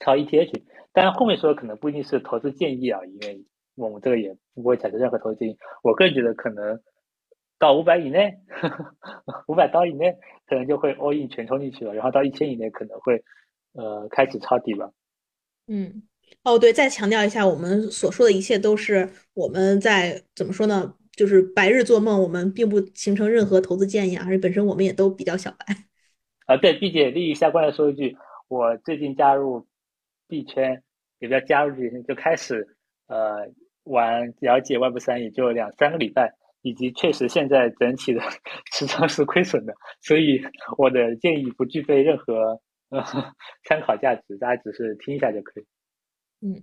[0.00, 5.56] 抄 ETH，当然后面说的可能不一定是投资建议啊，因为我们这个也不会产生任何投资建议。
[5.82, 6.80] 我个人觉得可能
[7.58, 8.38] 到五百以内，
[9.48, 10.16] 五百刀以内
[10.46, 13.24] 可能就会 all in 全冲进去了，然后到一千以内可能会
[13.72, 14.90] 呃开始抄底吧。
[15.66, 16.02] 嗯，
[16.42, 20.94] 哦对，再强调一下，我们所说的一切都是我们在怎么说呢？
[21.12, 25.64] 就是白日做梦，我们并不形成任何投资建议啊，而且本身我们也都比较小白。
[26.46, 28.16] 啊，对，并且利益相关的说一句，
[28.48, 29.66] 我最近加入。
[30.28, 30.82] 币圈
[31.18, 32.66] 也不要加入这些，就开始
[33.06, 33.46] 呃
[33.84, 38.20] 玩了解 Web 三，也就两三个礼拜，以及确实现在整体的
[38.72, 40.40] 持仓是亏损的，所以
[40.78, 42.60] 我的建议不具备任何
[42.90, 43.02] 呃
[43.64, 45.66] 参考价值，大家只是听一下就可以。
[46.40, 46.62] 嗯，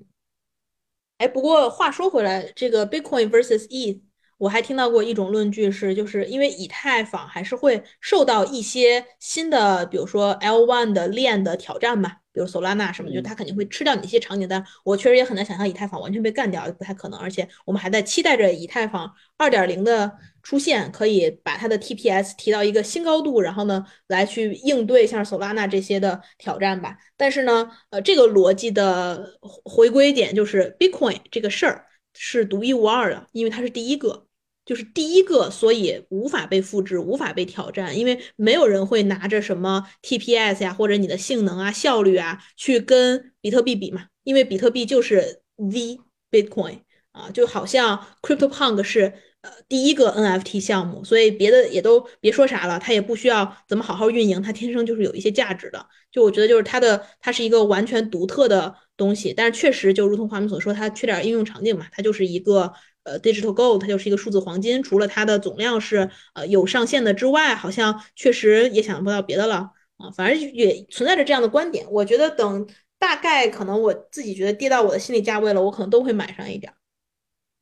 [1.17, 4.01] 哎，不过话说回来，这个 Bitcoin versus ETH。
[4.41, 14.47] 我还听到过一种论据是，就是因为以太坊还是会受到一些新的，比如说 L1 的链的挑战吧，比如 Solana 什么，就它肯定会吃掉你一些场景。
[14.49, 17.19] 但我确实也很难想象以太坊完全被干掉，不太可能。
[17.19, 20.11] 而且我们还在期待着以太坊2.0的
[20.41, 26.97] 出现，可以把它的 TPS 提到一个新高度，然后呢，来去应对像 Solana 这些的挑战吧。
[27.15, 31.85] 但是呢，呃，这个逻辑的回归点就是 Bitcoin 这个事儿
[32.15, 34.25] 是独一无二的，因为它是第一个。
[34.71, 44.05] 就是第一个，所以无法被复制，无法被挑战，因为没有人会拿着什么 TPS 呀，或者你的性能啊、效率啊，去跟比特币比嘛。
[44.23, 45.99] 因为比特币就是 V
[46.31, 55.85] Bitcoin 啊，就好像 CryptoPunk 是呃第一个 NFT 项目，所以别的也都别说啥了，它也不需要怎么好好运营，它天生就是有一些价值的。
[56.09, 62.71] 就我觉得，就是它的它是一个完全独特的东西，但是确实就如同华明所说，它缺点应用场景嘛，它就是一个。
[63.03, 70.11] 呃，digital gold 它就是一个数字黄金，除了它的总量是呃有上限的之外，好像确实也想不到别的了啊。
[70.15, 71.85] 反正也存在着这样的观点。
[71.89, 72.67] 我觉得等
[72.99, 76.71] 大概可能我自己觉得跌到我的心理价位了，我可能都会买上一点。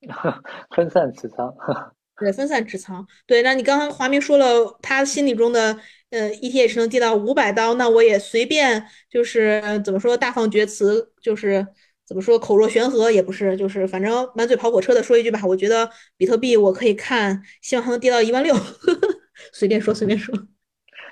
[0.76, 1.56] 分散持仓，
[2.20, 3.08] 对，分散持仓。
[3.26, 5.80] 对，那你刚刚华明说了他心里中的
[6.10, 11.66] 呃 ETH 能跌到五百刀，那我也随便就是怎么说大放厥词，就是。
[12.10, 15.88] 怎么说口若悬河也不是，就是反正满嘴跑火车的说一句吧，我觉得
[16.18, 18.55] 比特币我可以看，希望它能跌到一万六，
[19.53, 20.34] 随便说随便说。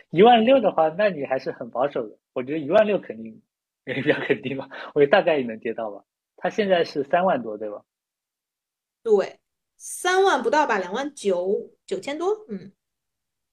[0.10, 2.18] 一万六的话，那你还是很保守的。
[2.34, 3.40] 我觉得一万六肯定
[3.86, 6.04] 也比较肯定吧，我觉得大概也能跌到吧。
[6.36, 7.84] 它现在是三万多，对吧？
[9.04, 9.38] 对，
[9.78, 12.72] 三万不到吧，两万九九千多，嗯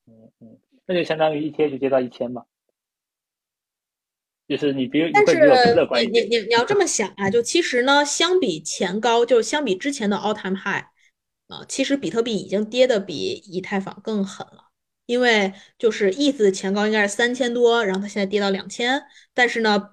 [0.07, 2.47] 嗯嗯，那就相当于一天就跌到一千嘛。
[4.47, 5.35] 就是你别，但是
[6.03, 10.85] 你你你你要这么想啊，就其实呢，相比前高，就是相比之前的 all time high，
[11.49, 14.69] 啊，其实比特币已经跌的比以太坊更狠了，
[15.07, 19.91] 因为就是 ETH 的前高应该是三千多，然后它现在跌到两千，但是呢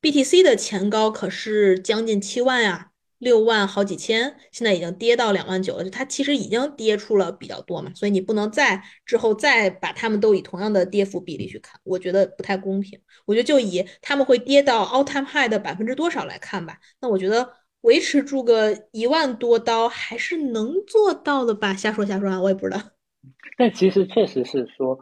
[0.00, 2.87] ，BTC 的前高可是将近七万呀。
[3.18, 13.00] 六万好几千，现在已经跌到两万九了，它其实已经跌出了比较多嘛，所以你不能再之后再把它们都以同样的跌幅比例去看，我觉得不太公平。
[13.26, 17.48] 我觉得就以他们会跌到 all time high 的百分之多少来看吧，那我觉得
[17.80, 21.74] 维持住个一万多刀还是能做到的吧。
[21.74, 22.80] 瞎说瞎说啊，我也不知道。
[23.58, 24.96] 但其实确实是说，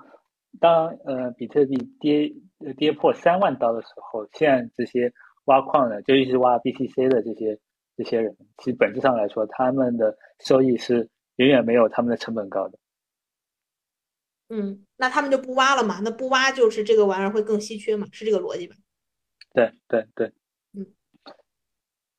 [0.59, 2.33] 当呃比特币跌
[2.79, 5.13] 跌破三万刀的时候，现在这些
[5.45, 7.59] 挖矿的，就一直挖 BTC 的这些。
[7.97, 12.79] 这些人其实本质上来说，他们的收益是远远没有他们的成本高的。
[14.49, 16.01] 嗯，那他们就不挖了嘛？
[16.05, 18.07] 那不挖就是这个玩意儿会更稀缺嘛？
[18.13, 18.77] 是这个逻辑吧？
[19.53, 20.33] 对对对。
[20.73, 20.87] 嗯，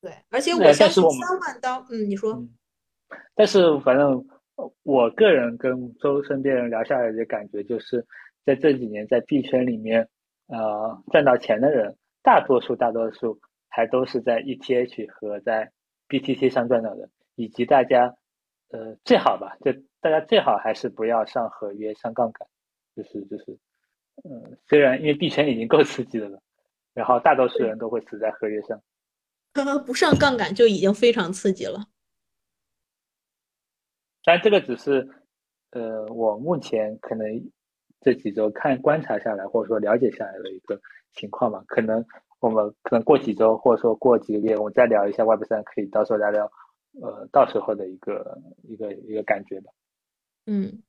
[0.01, 2.43] 对，而且我相信三万刀，嗯，你说。
[3.33, 4.25] 但是反正
[4.83, 8.05] 我个人跟周身边人聊下来的感觉，就是
[8.43, 10.09] 在这几年在币圈里面，
[10.47, 13.39] 呃，赚到钱的人，大多数大多数。
[13.69, 15.71] 还都是在 ETH 和在
[16.09, 18.15] BTC 上赚到的，以及大家，
[18.69, 22.47] 呃，最好吧，就大家最好还是不要上合约、上杠杆，
[22.95, 23.57] 就是就是，
[24.23, 26.41] 嗯，虽然因为币圈已经够刺激的了，
[26.93, 28.81] 然后大多数人都会死在合约上，
[29.85, 31.87] 不上杠杆就已经非常刺激了。
[34.23, 35.07] 但这个只是，
[35.71, 37.51] 呃，我目前可能
[38.01, 40.79] 这几周看观察下来，或者说了解下来的一个
[41.13, 42.05] 情况吧，可能。
[42.39, 46.51] 我们可能过几周，或者说过几个月，我们再聊一下 Web 三，可以到时候聊聊，
[47.01, 49.71] 呃，到时候的一个一个一个感觉吧。
[50.45, 50.81] 嗯。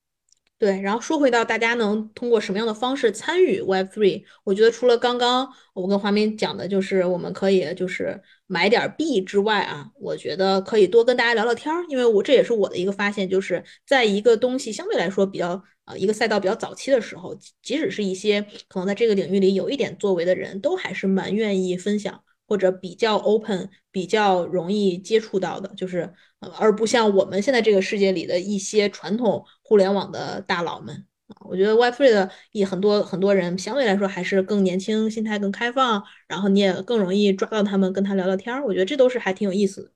[0.61, 22.23] 对，然后说回到大家能通过什么样的方式参与 Web three，我觉得除了刚刚我跟华明讲的，就是我们可以就是买点币之外啊，我觉得可以多跟大家聊聊天儿，因为我这也是我的一个发现，就是在一个东西相对来说比较呃一个赛道比较早期的时候，即使是一些可能在这个领域里有一点作为的人，都还是蛮愿意分享。
[22.51, 26.11] 或者比较 open，比较容易接触到的，就是，
[26.41, 31.37] 呃，而不像我们现在这个世界里的一些传统互联网的大佬们啊。
[31.45, 38.65] 我觉得 Web3 的也很多很多人相对来说还是更年轻，心态更开放，然后你也更容易抓到他们，跟他聊聊天儿。
[38.65, 39.91] 我觉得这都是还挺有意思的。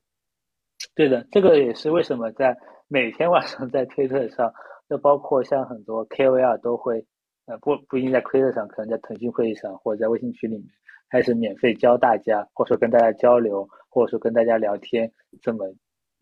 [0.93, 2.55] 对的，这个也是为什么在
[2.87, 4.53] 每天晚上在推特上，
[4.89, 7.05] 就包括像很多 KOL 都会，
[7.45, 10.67] 呃，不不一定在推特上，可能在腾讯会议上或者在微信群里面。
[11.09, 15.11] 开始免费教大家，或者说跟大家交流，或者说跟大家聊天，
[15.43, 15.71] 怎么，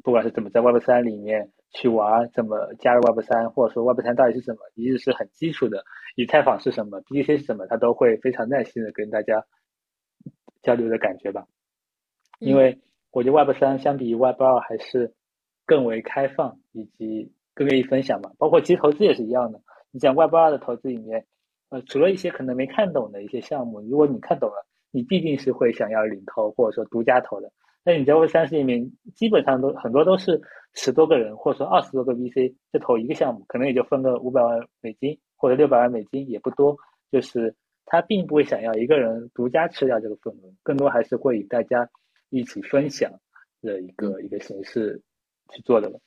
[0.04, 5.82] 不管是怎么在 Web 三里面去玩，怎么加入 Web 三，或者说 Web 三到底是什么，一直是很基础的，
[6.18, 9.46] 以太坊是什么，BTC 是什么，他都会非常耐心的跟大家
[10.62, 11.46] 交流的感觉吧。
[12.40, 12.82] 因为
[13.12, 15.14] 我觉得 Web 三相比于 Web 二还是
[15.66, 18.32] 更为开放以及更愿意分享嘛。
[18.38, 19.62] 包括其实投资也是一样的。
[19.92, 21.26] 你讲 Web 二的投资里面，
[21.70, 27.52] 呃，除了一些可能没看懂的一些项目，如果你看懂了，你必定是会想要领投或者说独家投的。
[27.84, 30.40] 那你在 Web 三里面，基本上都很多都是
[30.74, 36.78] 十多个人或者说二十多个 VC 在投一个项目，可能也就分个五百万美金或者六百万美金，也不多。
[37.12, 37.54] 就是
[37.86, 41.90] 他并不会想要一个人独家吃掉这个份额，更多还是会与大家
[42.30, 43.12] 一起分享
[43.62, 45.02] 的一个一个形式
[45.50, 46.00] 去做的了。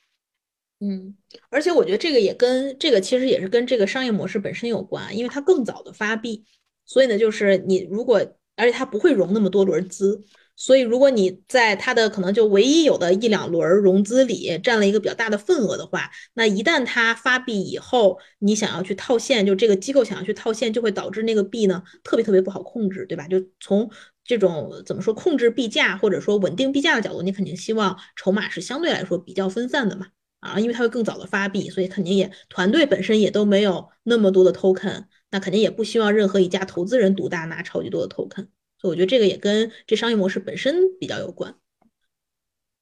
[0.87, 1.15] 嗯，
[1.49, 6.45] 而且我觉得这个也跟这个其实也是跟这个商业模式本身有关，因为它更早的发币，
[6.85, 8.19] 所以呢，就是你如果
[8.55, 10.23] 而且它不会融那么多轮资。
[10.57, 23.27] 所以，如果你在它的可能就唯一有的一两轮融资里占了一个比较大的份额的话，那一旦它发币以后，你想要去套现，就这个机构想要去套现，就会导致那个币呢特别特别不好控制，对吧？
[23.27, 23.91] 就从
[24.23, 30.07] 这种怎么说控制币价或者说稳定币价的角度，你肯定希望筹码是相对来说比较分散的嘛，
[30.45, 38.91] 啊，因为它会更早的发币，所以肯定也团队本身也都没有那么多的 token，那肯定也不希望任何一家投资人独大拿超级多的 token 所以。
[38.91, 41.55] 我觉得这个也跟这商业模式本身比较有关。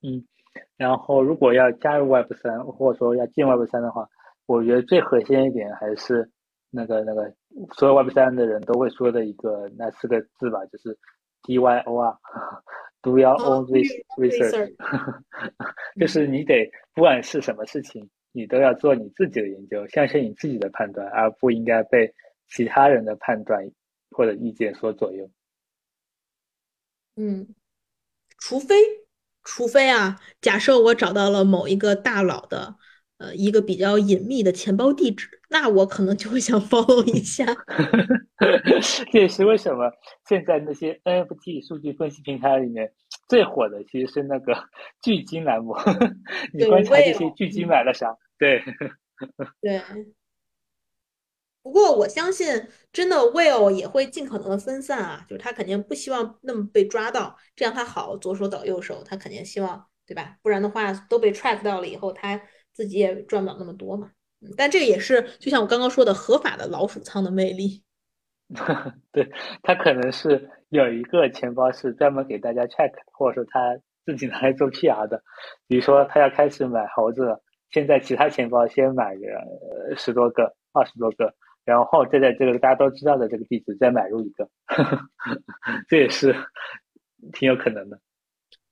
[0.02, 0.26] 嗯，
[0.76, 4.10] 然后如果要加入 Web 三，或者说要进 Web 三的话，
[4.46, 6.30] 我觉得最核心一点还是
[6.70, 7.34] 那个那个
[7.78, 10.98] 所有 Web 三的人都会说的一个那四个字吧，就是
[11.44, 12.18] D Y O R
[13.12, 13.66] Y O R，Do your own
[14.18, 14.76] research，
[16.00, 22.14] 就是你得不管是什么事情，你都要做你自己的研究，相信你自己的判断，而不应该被
[22.48, 23.70] 其他人的判断
[24.12, 25.30] 或者意见所左右。
[27.16, 27.54] 嗯，
[28.40, 28.76] 除非，
[29.44, 32.76] 除非啊，假设我找到了某一个大佬的，
[33.24, 37.46] 呃，一个比较隐秘的钱包地址，那我可能就会想 follow 一下。
[39.12, 39.90] 这也是为什么
[40.28, 42.92] 现在那些 NFT 数据分析平台里面
[43.30, 44.54] 最火的其实是那个
[45.02, 45.74] 巨金栏目。
[46.54, 48.14] 你观察这些巨金买了啥？
[48.38, 48.62] 对，
[49.62, 49.82] 对。
[51.62, 60.36] 不过我相信，真的 Will 也会尽可能的分散啊，就是他肯定不希望那么被抓到，这样他好左手倒右手，他肯定希望，对吧？
[60.42, 62.42] 不然的话都被 track 到了以后，他
[62.74, 64.12] 自己也赚不了那么多嘛。
[64.58, 67.84] 但这个也是，就像我刚刚说的，合法的老鼠仓的魅力。
[69.14, 75.24] 对他可能是有一个钱包是专门给大家 check，或者说他自己拿来做 PR 的。
[75.68, 81.34] 比如说他要开始买猴子了，现在其他钱包先买个十多个、二十多个。
[81.66, 84.50] 然后再在这个大家都知道的这个地址再买入一个，
[85.88, 86.36] 这也是
[87.32, 87.98] 挺有可能的。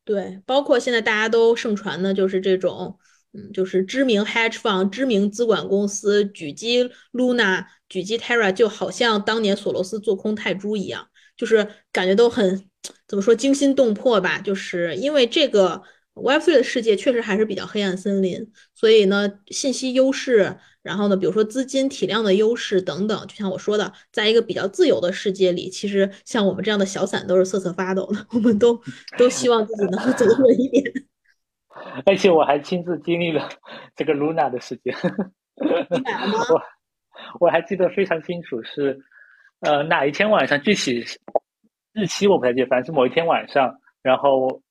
[0.03, 2.99] 对，包括现在大家都盛传的就是这种，
[3.33, 11.07] 嗯，就是知名 hedge fund、知名资管公司狙击 Luna、狙击 Terra，就好像当年索罗斯做空泰铢一样，
[11.37, 12.65] 就是感觉都很
[13.07, 14.39] 怎么说惊心动魄吧？
[14.39, 15.81] 就是因为这个
[16.15, 20.57] Web3 的世界确实还是比较黑暗森林，所以呢，信息优势。
[20.83, 28.25] 然后呢，比如说资金体量的优势等等，就像我说的，在一个比较自由的世界里，其实像我们这样的小散都是瑟瑟发抖的。
[28.31, 28.81] 我们都
[29.15, 30.83] 都希望自己能够走得稳一点。
[32.05, 33.47] 而且我还亲自经历了
[33.95, 34.93] 这个 Luna 的事件。
[35.89, 36.33] 你买了吗？
[36.49, 36.61] 我
[37.39, 38.99] 我还记得非常清楚，是
[39.61, 41.03] 呃哪一天晚上，具体
[41.93, 44.61] 日期我不太记得，反正是某一天晚上，然后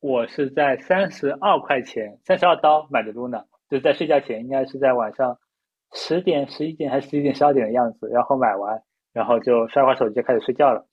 [0.00, 5.38] 我是在三十二块钱、三十二刀买的 Luna，就在睡觉前，应该是在晚上。
[5.94, 8.78] 十点、十一点还是十一点、十二点的样子，然后买完，
[9.14, 10.84] 然后就刷会手机就开始睡觉了。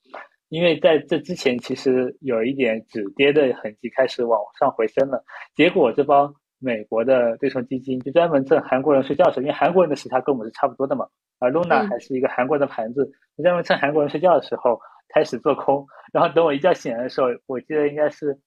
[0.56, 5.22] 因为在这之前，其实有一点止跌的痕迹，开始往上回升了。
[5.54, 11.06] 结果这帮美国的对冲基金就专门趁韩国人睡觉的时候，因为韩国人的时差跟我们是差不多的嘛，
[11.40, 13.04] 而 Luna 还是一个韩国人的盘子，
[13.36, 14.80] 就专门趁韩国人睡觉的时候
[15.12, 15.86] 开始做空。
[16.10, 18.40] 然后等我一觉醒来的时候，我记得应该是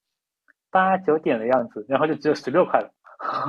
[0.72, 2.90] 八九点的样子，然后就只有十六块了。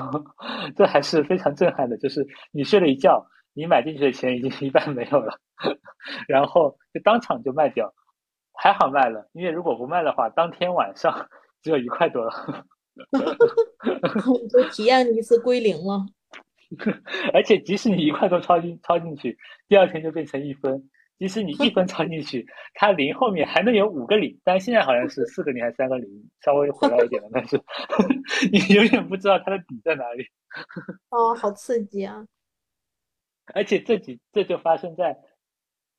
[0.77, 3.25] 这还是非常震撼的，就是你睡了一觉，
[3.55, 5.33] 你买进去的钱已经一半没有了，
[6.29, 7.91] 然后就当场就卖掉，
[8.63, 11.27] 还好卖了，因为如果不卖的话，当天晚上
[11.63, 12.67] 只有一块多了。
[14.51, 16.05] 就体验了一次归零了。
[17.33, 20.91] 而且即使你一块多抄进抄进去，第二天就变成一分。
[21.19, 26.09] 即使你一分抄进去，它零后面还能有五个零，但现在好像是四个零还是三个零，
[26.43, 27.29] 稍微回来一点了。
[27.33, 27.59] 但是
[28.53, 30.27] 你永远不知道它的底在哪里。
[31.11, 32.27] 哦，好刺激啊！
[33.55, 35.19] 而且这几这就发生在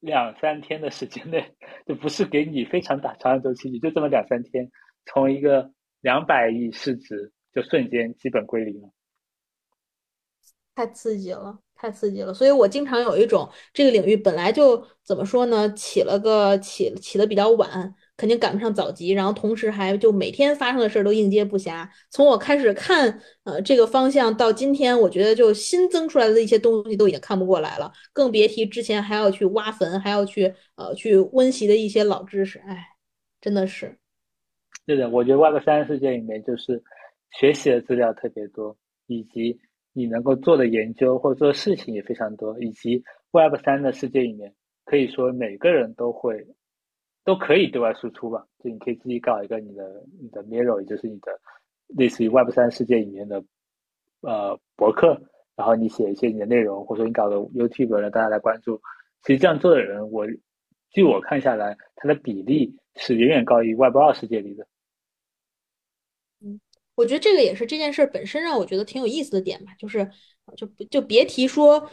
[0.02, 1.56] 两三天的时间内，
[1.88, 4.70] 就不是给你非常大长的周期，你就这么两三天，
[5.06, 5.72] 从一个
[6.02, 8.90] 两百亿市值就瞬间基本归零了。
[10.76, 11.60] 太刺激了。
[11.74, 21.90] 太刺激了，所以我经常有一种这个领域本来就怎么说呢，起了个起起的比较晚，肯定赶不上早集，然后同时还就每天发生的事儿都应接不暇。
[22.12, 32.60] 从我开始看呃这个方向到今天，我觉得就新增出来的一些东西都已经看不过来了，更别提之前还要去挖坟，还要去呃去温习的一些老知识。
[32.60, 32.90] 哎，
[33.42, 33.98] 真的是。
[34.86, 36.84] 是的，我觉得 Web 三世界里面就是
[37.40, 38.78] 学习的资料特别多，
[39.08, 39.60] 以及
[39.94, 44.54] 你能够做的研究或者做的事情也非常多，以及 Web 三的世界里面
[44.86, 46.46] 可以说每个人都会
[47.24, 51.40] 都可以对外输出吧，就你可以自己搞一个你的你的 Mirror，也就是你的
[51.88, 53.44] 类似于 Web 三世界里面的
[54.22, 55.22] 呃博客，
[55.56, 58.82] 然后你写一些你的内容，或者说你搞个 YouTube 让大家来关注。
[59.24, 60.26] 其实这样做的人，我
[60.90, 64.68] 据我看下来，他的比例是远远高于 Web 二世界里的。
[66.44, 66.60] 嗯
[66.96, 70.08] 我觉得这个也是这件事本身让我觉得挺有意思的点吧，就是
[70.56, 71.90] 就就别提说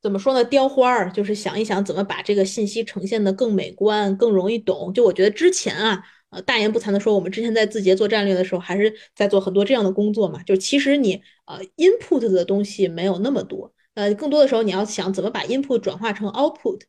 [0.00, 4.92] 怎么说呢，雕花儿，就是想一想怎么把这个信息呈现的更美观、更容易懂。
[4.92, 10.42] 就我觉得之前啊，呃，大言不惭的说，我们之前在字节做战略的时候，还是在做很多这样的工作嘛。
[10.44, 16.82] 就其实你呃 input 的东西没有那么多，呃，更多的时候你要想怎么把 input 转化成 output。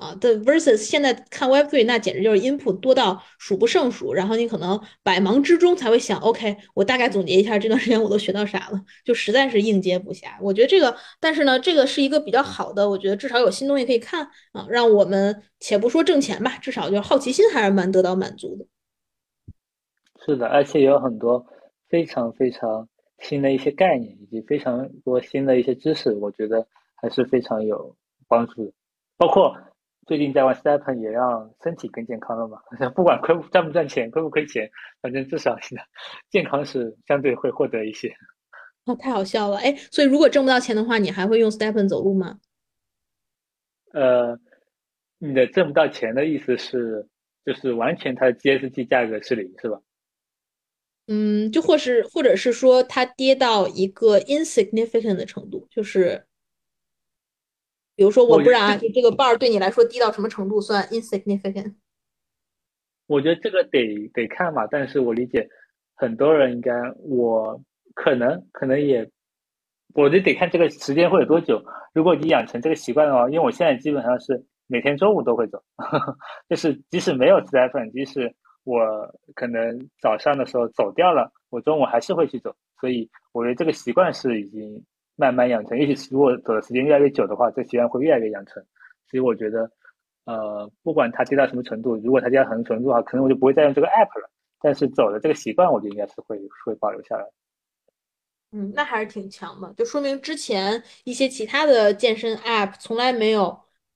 [0.00, 10.28] 啊，的 versus 现在看 Web3，那简直就是 input 多到数不胜数，然后你可能百忙之中才会想，OK，我大概总结一下这段时间我都学到啥了，就实在是应接不暇。
[10.40, 18.64] 我觉得这个，但是呢，这个是一个比较好的，我觉得至少有新东西可以看啊，让我们且不说挣钱吧，至少就是好奇心还是蛮得到满足的。
[20.24, 21.44] 是的，而且有很多
[21.90, 26.66] 非常非常新的一些概念，以及非常多新的一些知识，我觉得
[26.96, 27.94] 还是非常有
[28.26, 28.72] 帮助的，
[29.18, 29.54] 包括。
[30.10, 32.58] 最近在玩 Step，也让身体更健康了嘛？
[32.96, 34.68] 不管亏赚不赚钱，亏不亏钱，
[35.00, 35.56] 反正至少
[36.32, 38.12] 健康是相对会获得一些。
[38.86, 39.58] 哦，太好笑了！
[39.58, 42.40] 哎，所以如果挣不到钱的话，你还会用 Step 走路吗？
[43.92, 44.36] 呃，
[45.18, 47.06] 你的挣不到钱的意思是，
[47.44, 49.80] 就是完全它的 GST 价格是零，是吧？
[51.06, 56.26] 嗯，就或是或者是说它跌到一个 insignificant 的程度，就是。
[58.00, 61.74] 比如说，我不知道啊，就这个 bar 对你来说低到什么程度算 insignificant？
[63.06, 65.46] 我觉得这个得得看嘛，但是我理解
[65.96, 67.62] 很多人应该，我
[67.92, 69.06] 可能可能也，
[69.92, 71.62] 我就得看这个时间会有多久。
[71.92, 75.62] 如果你养成这个习惯的话，因为我现在基本上是每天中午都会走，
[76.48, 78.80] 就是即使没有 step，即使我
[79.34, 84.82] 可能早上的时候走掉了，我中午还是会去走，所以我觉得这个习惯是已经。
[85.20, 88.64] 慢慢养成，也许如果走的时间越来越久的话，这习惯会越来越养成。
[89.10, 89.70] 所以我觉得，
[90.24, 94.30] 呃，不管它跌到什么程度，如果它跌到什么程度的话，可能我就不会再用这个 app 了。
[94.62, 97.24] 但是走的这个习惯，我觉得应该是会会保留下来。
[98.52, 103.44] 嗯，那还是挺强的，就说明之前一些其他的健身 app 从来没有，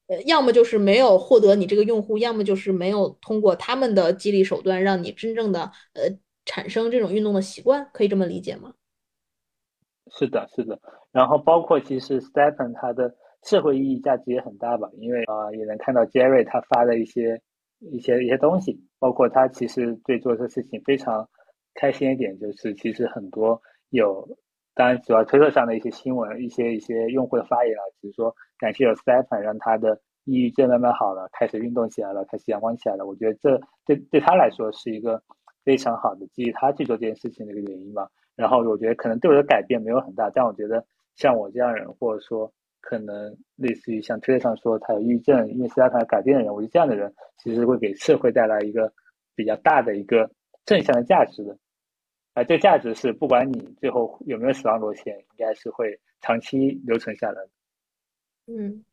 [0.07, 6.03] 呃，要么就是没有获得你这个用户，要么就是没有通过他们的激励手段让你真正的呃
[6.45, 8.73] 产生这种运动的习惯，可以这么理解吗？
[10.11, 10.79] 是的，是的。
[11.15, 17.41] 然后包括其实 Stephen 他的社会意义价值也很大吧，因为啊也能看到 Jerry 他发的一些
[17.79, 21.25] 一些一些东西，包括他其实对做这事情非常
[21.73, 23.61] 开心一点，就是其实很多
[23.91, 24.27] 有，
[24.73, 33.05] 当然主要推特上的一些新闻，一些一些用户的发言啊，比如说感谢有 Stephen 让他的抑郁症慢慢好了，开始运动起来了，开始阳光起来了。
[33.05, 35.23] 我觉得这对对他来说是一个
[35.63, 38.09] 非常好的激励他去做这件事情的一个原因吧。
[38.35, 40.85] 然后我觉得可能对我的改变没有很大，但我觉得。
[41.15, 42.51] 像我这样人，或者说
[42.81, 48.91] 可能类似于像推特上说他有抑郁症，因为斯拉团改变的人，我觉得这样的人其实会给社会带来一个
[49.33, 50.29] 比较大的一个
[50.65, 51.57] 正向的价值的。
[52.33, 57.49] 啊，这价值是不管你最后有没有死亡螺旋，应该是会长期留存下来的。
[58.47, 58.83] 嗯，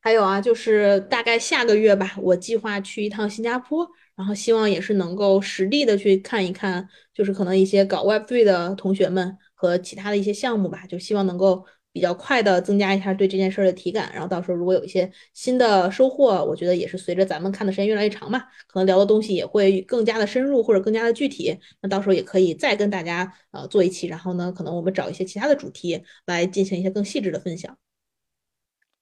[0.00, 9.38] 还有啊，就是大概下个月吧，我计划去一趟新加坡，然后希望也是能够实地的去看一看，就是可能一些搞 Web3 的同学们。
[9.56, 27.78] 和其他的一些项目吧，就希望能够比较快的增加一下对这件事儿的体感，然后到时候如果有一些新的收获，我觉得也是随着咱们看的时间越来越长嘛，可能聊的东西也会更加的深入或者更加的具体，那到时候也可以再跟大家呃做一期，然后呢，可能我们找一些其他的主题来进行一些更细致的分享。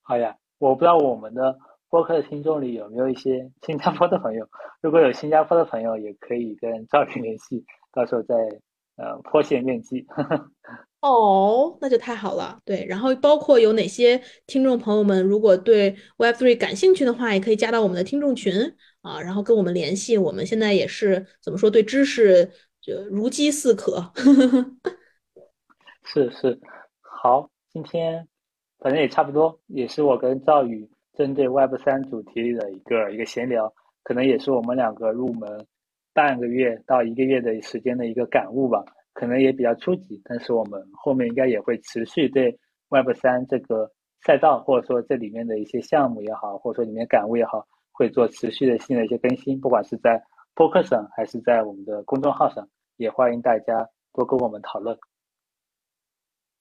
[0.02, 1.58] 好呀，我不知道我们的
[1.90, 4.46] 播客的听众里有没有一些新加坡的朋友，
[4.80, 8.36] 如果有新加坡的朋友，也可以跟赵云联系，到时候再。
[8.96, 10.06] 呃，破线面积
[11.00, 12.58] 哦，那就太好了。
[12.64, 18.54] 对，然后包括有哪些听众朋友们，如果对 Web3 感兴趣的话，也可以加到我们的听众群
[19.02, 20.16] 啊，然后跟我们联系。
[20.16, 22.50] 我们现在也是怎么说，对知识
[22.80, 24.12] 就如饥似渴。
[26.04, 26.58] 是是，
[27.02, 28.26] 好，今天
[28.78, 33.74] 反正也差不多，也是我跟赵宇针对 Web 三主题的一个一个闲聊。
[34.02, 35.66] 可能也是我们两个入门
[36.14, 38.82] 半个月到一个月的时间的一个感悟吧。
[39.12, 42.58] 可能也比较初级，但是我们后面应该也会持续对
[42.88, 43.88] Web 三这个
[44.26, 49.60] 赛道，或者说这里面的一些项目也好，或者说里面感悟也好，会做持续的新的一些更新。
[49.60, 50.20] 不管是在
[50.52, 54.98] 播客上，还是在我们的公众号上，也欢迎大家多跟我们讨论。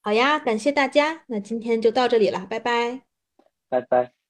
[0.03, 3.01] 好呀，感谢大家，那今天就到这里了，拜拜，
[3.67, 4.22] 拜拜。